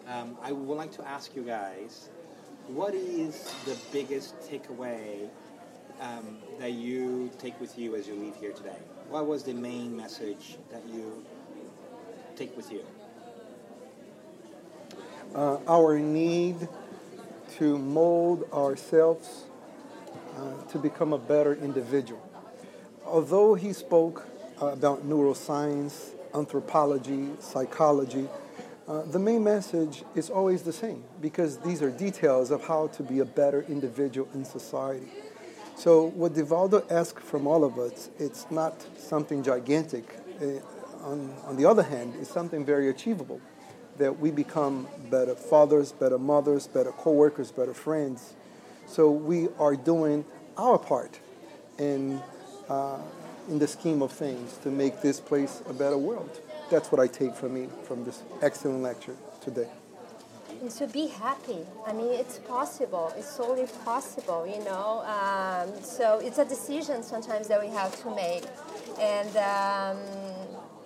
um, 0.06 0.36
I 0.42 0.52
would 0.52 0.76
like 0.76 0.92
to 0.92 1.06
ask 1.06 1.34
you 1.36 1.42
guys, 1.42 2.08
what 2.68 2.94
is 2.94 3.52
the 3.64 3.76
biggest 3.92 4.38
takeaway 4.40 5.28
um, 6.00 6.38
that 6.58 6.72
you 6.72 7.30
take 7.38 7.58
with 7.60 7.78
you 7.78 7.94
as 7.96 8.06
you 8.06 8.14
leave 8.14 8.36
here 8.36 8.52
today? 8.52 8.76
What 9.08 9.26
was 9.26 9.42
the 9.42 9.54
main 9.54 9.96
message 9.96 10.56
that 10.70 10.82
you 10.86 11.24
take 12.36 12.54
with 12.56 12.70
you? 12.72 12.84
Uh, 15.34 15.58
our 15.66 15.98
need 15.98 16.68
to 17.58 17.78
mold 17.78 18.48
ourselves 18.52 19.44
uh, 20.36 20.62
to 20.70 20.78
become 20.78 21.12
a 21.12 21.18
better 21.18 21.54
individual. 21.54 22.22
Although 23.04 23.54
he 23.54 23.72
spoke 23.72 24.26
uh, 24.60 24.66
about 24.66 25.08
neuroscience, 25.08 26.10
anthropology, 26.34 27.30
psychology, 27.40 28.28
uh, 28.86 29.02
the 29.02 29.18
main 29.18 29.44
message 29.44 30.02
is 30.14 30.30
always 30.30 30.62
the 30.62 30.72
same 30.72 31.04
because 31.20 31.58
these 31.58 31.82
are 31.82 31.90
details 31.90 32.50
of 32.50 32.64
how 32.64 32.86
to 32.88 33.02
be 33.02 33.18
a 33.18 33.24
better 33.24 33.62
individual 33.68 34.28
in 34.34 34.44
society. 34.44 35.08
So 35.76 36.06
what 36.06 36.34
Divaldo 36.34 36.90
asks 36.90 37.22
from 37.22 37.46
all 37.46 37.64
of 37.64 37.78
us, 37.78 38.10
it's 38.18 38.50
not 38.50 38.74
something 38.98 39.42
gigantic. 39.42 40.16
Uh, 40.40 40.60
on, 41.04 41.34
on 41.44 41.56
the 41.56 41.66
other 41.66 41.82
hand, 41.82 42.14
it's 42.20 42.30
something 42.30 42.64
very 42.64 42.88
achievable, 42.88 43.40
that 43.98 44.18
we 44.18 44.30
become 44.30 44.88
better 45.10 45.34
fathers, 45.34 45.92
better 45.92 46.18
mothers, 46.18 46.66
better 46.66 46.92
co-workers, 46.92 47.52
better 47.52 47.74
friends. 47.74 48.34
So 48.86 49.10
we 49.10 49.48
are 49.58 49.76
doing 49.76 50.24
our 50.56 50.78
part 50.78 51.20
in, 51.78 52.22
uh, 52.68 52.98
in 53.48 53.58
the 53.58 53.66
scheme 53.66 54.02
of 54.02 54.12
things 54.12 54.56
to 54.62 54.70
make 54.70 55.02
this 55.02 55.20
place 55.20 55.62
a 55.68 55.72
better 55.72 55.98
world. 55.98 56.40
That's 56.70 56.90
what 56.92 57.00
I 57.00 57.06
take 57.06 57.34
from 57.34 57.54
me 57.54 57.68
from 57.84 58.04
this 58.04 58.22
excellent 58.42 58.82
lecture 58.82 59.16
today. 59.40 59.68
And 60.60 60.72
so 60.72 60.86
be 60.86 61.06
happy. 61.06 61.64
I 61.86 61.92
mean, 61.92 62.12
it's 62.12 62.38
possible. 62.38 63.12
It's 63.16 63.36
totally 63.36 63.68
possible, 63.84 64.46
you 64.46 64.64
know. 64.64 65.04
Um, 65.06 65.82
so 65.82 66.18
it's 66.18 66.38
a 66.38 66.44
decision 66.44 67.02
sometimes 67.02 67.46
that 67.48 67.60
we 67.60 67.68
have 67.68 67.94
to 68.02 68.14
make. 68.14 68.44
And, 68.98 69.36
um, 69.36 69.98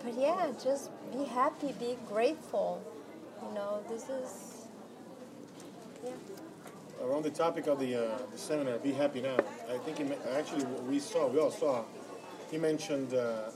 but 0.05 0.15
yeah, 0.19 0.53
just 0.63 0.91
be 1.13 1.25
happy, 1.25 1.73
be 1.79 1.97
grateful. 2.09 2.83
This 3.93 4.09
is, 4.09 4.67
yeah. 6.03 6.13
Around 7.03 7.25
the 7.25 7.31
topic 7.31 7.67
of 7.67 7.79
the, 7.79 7.95
uh, 7.95 8.19
the 8.31 8.39
seminar, 8.39 8.79
Be 8.79 8.93
Happy 8.93 9.21
Now, 9.21 9.37
I 9.71 9.77
think 9.79 9.99
he, 9.99 10.05
actually 10.35 10.65
we 10.89 10.99
saw, 10.99 11.29
we 11.29 11.39
all 11.39 11.51
saw, 11.51 11.85
he 12.51 12.57
mentioned 12.57 13.13
uh, 13.13 13.51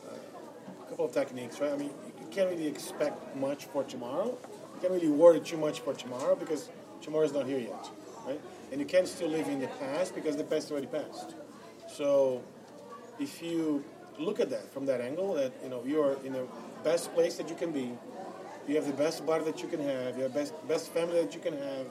a 0.82 0.90
couple 0.90 1.06
of 1.06 1.12
techniques, 1.12 1.58
right? 1.58 1.72
I 1.72 1.76
mean, 1.76 1.90
you 2.20 2.26
can't 2.30 2.50
really 2.50 2.66
expect 2.66 3.34
much 3.34 3.64
for 3.64 3.82
tomorrow. 3.84 4.36
You 4.74 4.80
can't 4.80 4.92
really 4.92 5.08
worry 5.08 5.40
too 5.40 5.56
much 5.56 5.80
for 5.80 5.94
tomorrow 5.94 6.34
because 6.34 6.68
tomorrow 7.00 7.24
is 7.24 7.32
not 7.32 7.46
here 7.46 7.58
yet, 7.58 7.88
right? 8.26 8.40
And 8.72 8.78
you 8.78 8.86
can't 8.86 9.08
still 9.08 9.28
live 9.28 9.48
in 9.48 9.60
the 9.60 9.68
past 9.68 10.14
because 10.14 10.36
the 10.36 10.44
past 10.44 10.70
already 10.70 10.88
passed. 10.88 11.34
So 11.88 12.42
if 13.18 13.42
you 13.42 13.82
look 14.18 14.38
at 14.38 14.50
that 14.50 14.70
from 14.70 14.84
that 14.86 15.00
angle, 15.00 15.32
that 15.34 15.52
you 15.62 15.70
know 15.70 15.82
you're 15.86 16.18
in 16.24 16.34
the 16.34 16.46
best 16.84 17.14
place 17.14 17.36
that 17.36 17.48
you 17.48 17.54
can 17.54 17.72
be, 17.72 17.92
you 18.68 18.76
have 18.76 18.86
the 18.86 18.92
best 18.92 19.24
body 19.24 19.44
that 19.44 19.62
you 19.62 19.68
can 19.68 19.80
have, 19.80 20.16
you 20.16 20.24
have 20.24 20.34
best 20.34 20.68
best 20.68 20.92
family 20.92 21.22
that 21.22 21.34
you 21.34 21.40
can 21.40 21.56
have, 21.56 21.86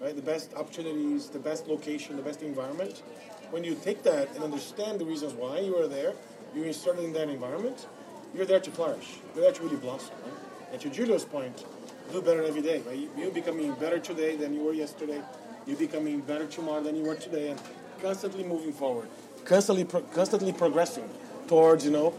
right? 0.00 0.14
The 0.14 0.22
best 0.22 0.54
opportunities, 0.54 1.28
the 1.28 1.38
best 1.38 1.66
location, 1.66 2.16
the 2.16 2.22
best 2.22 2.42
environment. 2.42 3.02
When 3.50 3.64
you 3.64 3.74
take 3.74 4.02
that 4.04 4.34
and 4.34 4.44
understand 4.44 5.00
the 5.00 5.04
reasons 5.04 5.32
why 5.34 5.58
you 5.60 5.76
are 5.76 5.88
there, 5.88 6.14
you're 6.54 6.66
inserted 6.66 7.04
in 7.04 7.12
that 7.14 7.28
environment, 7.28 7.86
you're 8.34 8.46
there 8.46 8.60
to 8.60 8.70
flourish. 8.70 9.18
You're 9.34 9.44
there 9.44 9.52
to 9.52 9.62
really 9.62 9.76
blossom. 9.76 10.14
Right? 10.24 10.34
And 10.72 10.80
to 10.82 10.90
Julio's 10.90 11.24
point, 11.24 11.64
do 12.12 12.22
better 12.22 12.44
every 12.44 12.62
day. 12.62 12.82
Right? 12.86 13.08
You, 13.16 13.28
are 13.28 13.32
becoming 13.32 13.72
better 13.74 13.98
today 13.98 14.36
than 14.36 14.54
you 14.54 14.62
were 14.62 14.72
yesterday. 14.72 15.20
You're 15.66 15.76
becoming 15.76 16.20
better 16.20 16.46
tomorrow 16.46 16.82
than 16.82 16.96
you 16.96 17.04
were 17.04 17.16
today, 17.16 17.50
and 17.50 17.60
constantly 18.00 18.44
moving 18.44 18.72
forward, 18.72 19.08
constantly, 19.44 19.84
pro- 19.84 20.00
constantly 20.02 20.52
progressing 20.52 21.08
towards 21.48 21.84
you 21.84 21.90
know 21.90 22.14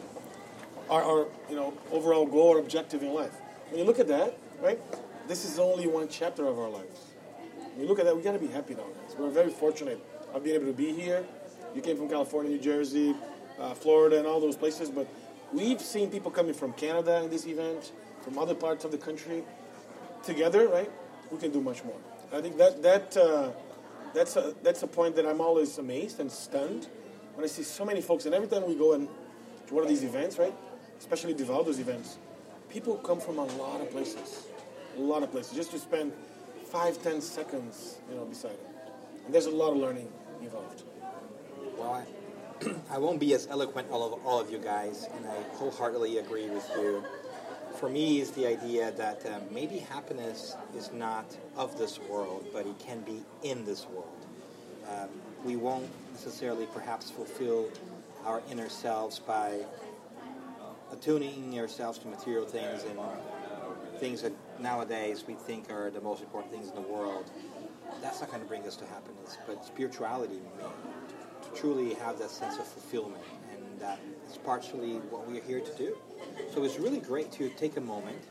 our, 0.90 1.02
our 1.04 1.28
you 1.50 1.56
know 1.56 1.74
overall 1.92 2.26
goal 2.26 2.50
or 2.50 2.60
objective 2.60 3.02
in 3.02 3.14
life. 3.14 3.41
When 3.72 3.80
you 3.80 3.86
look 3.86 4.00
at 4.00 4.10
that, 4.10 4.38
right, 4.62 4.78
this 5.30 5.46
is 5.46 5.58
only 5.58 5.88
one 5.88 6.10
chapter 6.10 6.46
of 6.46 6.60
our 6.60 6.68
lives. 6.68 7.00
When 7.72 7.84
you 7.84 7.88
look 7.88 8.00
at 8.00 8.06
that, 8.06 8.14
we 8.14 8.22
got 8.22 8.34
to 8.34 8.38
be 8.38 8.48
happy 8.48 8.76
nowadays. 8.76 9.16
We're 9.18 9.30
very 9.30 9.50
fortunate 9.50 9.98
of 10.34 10.44
being 10.44 10.58
able 10.58 10.66
to 10.66 10.74
be 10.74 10.92
here. 10.92 11.24
You 11.74 11.82
came 11.82 11.96
from 11.96 12.10
California, 12.10 12.52
New 12.52 12.60
Jersey, 12.60 13.16
uh, 13.58 13.74
Florida, 13.74 14.18
and 14.18 14.28
all 14.28 14.42
those 14.42 14.58
places, 14.58 14.90
but 14.90 15.08
we've 15.54 15.80
seen 15.80 16.12
people 16.12 16.32
coming 16.32 16.54
from 16.54 16.74
Canada 16.74 17.24
in 17.24 17.30
this 17.30 17.48
event, 17.48 17.94
from 18.24 18.38
other 18.38 18.54
parts 18.54 18.84
of 18.84 18.92
the 18.92 18.98
country. 18.98 19.42
Together, 20.22 20.68
right, 20.68 20.92
we 21.32 21.38
can 21.38 21.52
do 21.52 21.62
much 21.62 21.82
more. 21.86 21.96
I 22.34 22.42
think 22.42 22.58
that 22.58 22.84
that 22.84 23.16
uh, 23.16 23.52
that's 24.14 24.36
a 24.36 24.54
that's 24.64 24.84
a 24.84 24.88
point 24.88 25.16
that 25.16 25.26
I'm 25.26 25.40
always 25.40 25.78
amazed 25.78 26.20
and 26.20 26.30
stunned 26.30 26.90
when 27.36 27.46
I 27.46 27.48
see 27.48 27.64
so 27.64 27.86
many 27.86 28.02
folks. 28.02 28.26
And 28.26 28.36
every 28.36 28.50
time 28.50 28.68
we 28.68 28.76
go 28.76 28.94
and 28.94 29.08
to 29.68 29.74
one 29.74 29.84
of 29.84 29.90
these 29.90 30.04
events, 30.04 30.38
right, 30.38 30.54
especially 31.00 31.34
Divaldo's 31.34 31.80
events, 31.80 32.18
people 32.72 32.96
come 32.98 33.20
from 33.20 33.38
a 33.38 33.44
lot 33.44 33.82
of 33.82 33.92
places, 33.92 34.48
a 34.98 35.02
lot 35.02 35.24
of 35.24 35.32
places, 35.32 35.54
just 35.54 35.72
to 35.72 35.80
spend 35.80 36.14
five, 36.66 37.02
ten 37.04 37.22
seconds, 37.22 37.98
you 38.10 38.16
know, 38.16 38.26
beside 38.26 38.52
him. 38.52 38.58
And 39.26 39.34
there's 39.34 39.46
a 39.46 39.52
lot 39.52 39.72
of 39.72 39.78
learning 39.78 40.08
involved. 40.42 40.84
Well, 41.78 42.06
I, 42.62 42.74
I 42.96 42.98
won't 42.98 43.20
be 43.20 43.34
as 43.34 43.48
eloquent 43.48 43.90
all 43.92 44.14
of 44.14 44.26
all 44.26 44.40
of 44.40 44.50
you 44.52 44.58
guys, 44.58 45.08
and 45.16 45.26
I 45.28 45.42
wholeheartedly 45.56 46.18
agree 46.18 46.50
with 46.50 46.70
you. 46.78 47.04
For 47.76 47.90
me, 47.90 48.20
is 48.20 48.32
the 48.32 48.46
idea 48.46 48.92
that 48.92 49.26
um, 49.26 49.42
maybe 49.52 49.80
happiness 49.80 50.56
is 50.76 50.92
not 50.92 51.26
of 51.56 51.78
this 51.78 52.00
world, 52.00 52.46
but 52.54 52.66
it 52.66 52.78
can 52.80 53.02
be 53.02 53.24
in 53.44 53.66
this 53.66 53.88
world. 53.88 54.26
Um, 54.90 55.10
we 55.44 55.56
won't 55.56 55.90
necessarily 56.12 56.68
perhaps 56.74 57.10
fulfill 57.10 57.70
our 58.26 58.42
inner 58.52 58.70
selves 58.70 59.20
by 59.20 59.62
attuning 60.92 61.58
ourselves 61.60 61.98
to 62.00 62.08
material 62.08 62.46
things 62.46 62.84
and 62.84 63.00
things 64.00 64.22
that 64.22 64.34
nowadays 64.60 65.24
we 65.28 65.34
think 65.34 65.72
are 65.72 65.90
the 65.92 66.02
most 66.02 66.22
important 66.22 66.52
things 66.52 66.70
in 66.70 66.76
the 66.76 66.82
world. 66.82 67.30
That's 68.02 68.20
not 68.20 68.30
going 68.30 68.42
to 68.42 68.48
bring 68.48 68.64
us 68.64 68.76
to 68.78 68.86
happiness, 68.86 69.38
but 69.46 69.64
spirituality. 69.66 70.40
To, 70.60 71.50
to 71.50 71.60
truly 71.60 71.94
have 71.96 72.18
that 72.20 72.32
sense 72.32 72.58
of 72.58 72.68
fulfillment, 72.68 73.24
and 73.52 73.80
that 73.80 74.00
is 74.30 74.38
partially 74.38 74.96
what 75.10 75.30
we 75.30 75.40
are 75.40 75.44
here 75.44 75.60
to 75.60 75.78
do. 75.78 75.98
So 76.54 76.64
it's 76.64 76.80
really 76.80 77.00
great 77.00 77.32
to 77.34 77.50
take 77.50 77.78
a 77.78 77.82
moment 77.82 78.24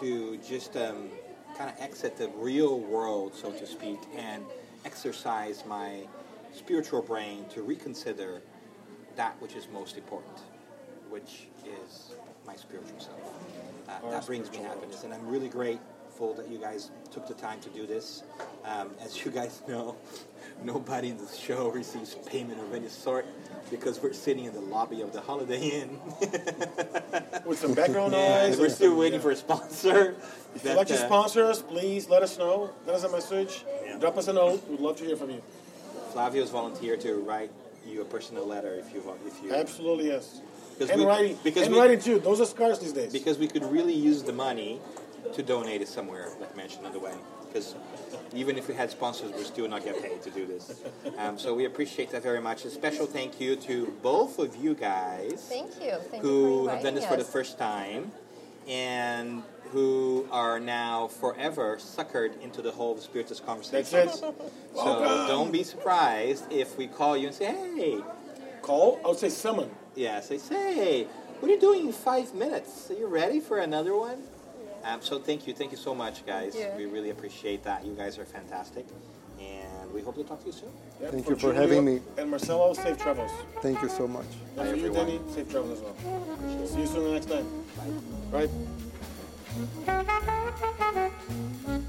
to 0.00 0.38
just 0.38 0.76
um, 0.76 1.08
kind 1.56 1.70
of 1.70 1.76
exit 1.80 2.16
the 2.16 2.28
real 2.36 2.80
world, 2.80 3.34
so 3.34 3.50
to 3.52 3.66
speak, 3.66 3.98
and 4.16 4.44
exercise 4.84 5.64
my 5.66 6.06
spiritual 6.52 7.02
brain 7.02 7.44
to 7.50 7.62
reconsider 7.62 8.42
that 9.16 9.40
which 9.40 9.54
is 9.54 9.68
most 9.72 9.96
important, 9.96 10.38
which 11.10 11.48
is 11.64 12.14
my 12.46 12.56
spiritual 12.56 12.98
self. 12.98 13.18
Uh, 13.88 14.10
that 14.10 14.26
brings 14.26 14.50
me 14.50 14.58
happiness, 14.58 15.04
and 15.04 15.12
I'm 15.12 15.26
really 15.26 15.48
grateful 15.48 16.34
that 16.34 16.48
you 16.48 16.58
guys 16.58 16.90
took 17.12 17.26
the 17.26 17.34
time 17.34 17.60
to 17.60 17.68
do 17.70 17.86
this. 17.86 18.22
Um, 18.64 18.90
as 19.04 19.24
you 19.24 19.30
guys 19.30 19.62
know, 19.68 19.96
nobody 20.64 21.10
in 21.10 21.18
the 21.18 21.28
show 21.28 21.70
receives 21.70 22.14
payment 22.26 22.60
of 22.60 22.72
any 22.74 22.88
sort 22.88 23.26
because 23.70 24.00
we're 24.00 24.12
sitting 24.12 24.44
in 24.44 24.52
the 24.52 24.60
lobby 24.60 25.02
of 25.02 25.12
the 25.12 25.20
Holiday 25.20 25.82
Inn 25.82 25.98
with 27.44 27.58
some 27.58 27.74
background 27.74 28.12
noise. 28.12 28.58
We're 28.58 28.68
still 28.68 28.96
waiting 28.96 29.18
yeah. 29.18 29.22
for 29.22 29.30
a 29.30 29.36
sponsor. 29.36 30.16
If 30.56 30.64
you'd 30.64 30.74
like 30.74 30.86
to 30.86 30.94
uh, 30.94 31.06
sponsor 31.06 31.44
us, 31.44 31.60
please 31.60 32.08
let 32.08 32.22
us 32.22 32.38
know. 32.38 32.70
Send 32.86 32.96
us 32.96 33.04
a 33.04 33.10
message. 33.10 33.62
Yeah. 33.84 33.98
Drop 33.98 34.16
us 34.16 34.28
a 34.28 34.32
note. 34.32 34.66
We'd 34.70 34.80
love 34.80 34.96
to 34.96 35.04
hear 35.04 35.14
from 35.14 35.28
you. 35.28 35.42
Flavio's 36.12 36.48
volunteered 36.48 37.02
to 37.02 37.16
write 37.16 37.50
you 37.86 38.00
a 38.00 38.06
personal 38.06 38.46
letter 38.46 38.74
if 38.74 38.90
you 38.94 39.02
want. 39.02 39.20
If 39.26 39.42
you 39.44 39.52
absolutely 39.52 40.06
yes. 40.06 40.40
And 40.80 41.00
we, 41.00 41.06
writing, 41.06 41.38
because 41.42 41.64
and 41.64 41.74
we, 41.74 41.80
writing 41.80 42.00
too. 42.00 42.18
Those 42.18 42.40
are 42.40 42.46
scarce 42.46 42.78
these 42.78 42.92
days. 42.92 43.12
Because 43.12 43.38
we 43.38 43.48
could 43.48 43.64
really 43.64 43.94
use 43.94 44.22
the 44.22 44.32
money 44.32 44.80
to 45.32 45.42
donate 45.42 45.82
it 45.82 45.88
somewhere, 45.88 46.28
like 46.40 46.56
mentioned 46.56 46.86
on 46.86 46.92
the 46.92 46.98
way. 46.98 47.14
Because 47.46 47.74
even 48.34 48.58
if 48.58 48.68
we 48.68 48.74
had 48.74 48.90
sponsors, 48.90 49.32
we 49.32 49.44
still 49.44 49.68
not 49.68 49.84
get 49.84 50.02
paid 50.02 50.22
to 50.22 50.30
do 50.30 50.46
this. 50.46 50.82
Um, 51.16 51.38
so 51.38 51.54
we 51.54 51.64
appreciate 51.64 52.10
that 52.10 52.22
very 52.22 52.40
much. 52.40 52.64
A 52.64 52.70
special 52.70 53.06
thank 53.06 53.40
you 53.40 53.56
to 53.56 53.94
both 54.02 54.38
of 54.38 54.56
you 54.56 54.74
guys. 54.74 55.46
Thank 55.48 55.82
you. 55.82 55.94
Thank 56.10 56.22
who 56.22 56.64
you 56.64 56.68
have 56.68 56.82
done 56.82 56.94
this 56.94 57.04
us. 57.04 57.10
for 57.10 57.16
the 57.16 57.24
first 57.24 57.58
time, 57.58 58.12
and 58.68 59.42
who 59.70 60.28
are 60.30 60.60
now 60.60 61.08
forever 61.08 61.76
suckered 61.76 62.40
into 62.42 62.62
the 62.62 62.70
whole 62.70 62.96
Spiritist 62.96 63.44
conversation. 63.46 64.06
That's. 64.06 64.20
So 64.20 65.26
don't 65.28 65.50
be 65.50 65.62
surprised 65.62 66.52
if 66.52 66.76
we 66.76 66.86
call 66.86 67.16
you 67.16 67.28
and 67.28 67.34
say, 67.34 67.46
"Hey." 67.46 68.00
Call? 68.66 68.98
I 69.04 69.08
would 69.08 69.18
say 69.18 69.28
summon. 69.28 69.70
Yeah, 69.94 70.20
say, 70.20 70.38
"Say, 70.38 71.04
what 71.38 71.48
are 71.48 71.54
you 71.54 71.60
doing 71.60 71.86
in 71.86 71.92
five 71.92 72.34
minutes? 72.34 72.90
Are 72.90 72.94
you 72.94 73.06
ready 73.06 73.38
for 73.38 73.58
another 73.58 73.94
one?" 73.96 74.18
Um, 74.82 75.00
so 75.00 75.20
thank 75.20 75.46
you, 75.46 75.54
thank 75.54 75.70
you 75.70 75.76
so 75.76 75.94
much, 75.94 76.26
guys. 76.26 76.56
Yeah. 76.58 76.76
We 76.76 76.86
really 76.86 77.10
appreciate 77.10 77.62
that. 77.62 77.86
You 77.86 77.92
guys 77.94 78.18
are 78.18 78.24
fantastic, 78.24 78.86
and 79.38 79.92
we 79.94 80.02
hope 80.02 80.16
to 80.16 80.24
talk 80.24 80.40
to 80.40 80.46
you 80.46 80.52
soon. 80.52 80.70
Yeah, 81.00 81.10
Thank 81.12 81.24
for 81.26 81.30
you 81.30 81.36
for 81.36 81.52
Julio 81.52 81.60
having 81.60 81.84
me. 81.84 82.00
And 82.18 82.28
Marcelo, 82.28 82.74
safe 82.74 82.98
travels. 82.98 83.30
Thank 83.62 83.80
you 83.82 83.88
so 83.88 84.08
much. 84.08 84.26
And 84.56 84.68
for 84.68 84.76
you, 84.76 84.86
everyone. 84.86 85.06
Danny, 85.06 85.20
safe 85.32 85.48
travels 85.48 85.78
as 85.78 85.84
well. 85.84 85.94
See 86.66 86.80
you 86.80 86.86
soon 86.88 87.04
the 87.04 87.12
next 87.12 87.26
time. 87.26 87.46
Bye. 88.32 88.48
Right. 91.68 91.82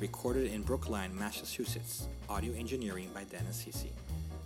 recorded 0.00 0.50
in 0.50 0.62
Brookline, 0.62 1.14
Massachusetts, 1.18 2.08
audio 2.28 2.52
engineering 2.54 3.10
by 3.12 3.24
Dennis 3.24 3.62
Sisi. 3.62 3.90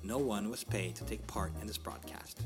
No 0.02 0.18
one 0.18 0.50
was 0.50 0.64
paid 0.64 0.96
to 0.96 1.04
take 1.04 1.24
part 1.28 1.52
in 1.60 1.68
this 1.68 1.78
broadcast. 1.78 2.40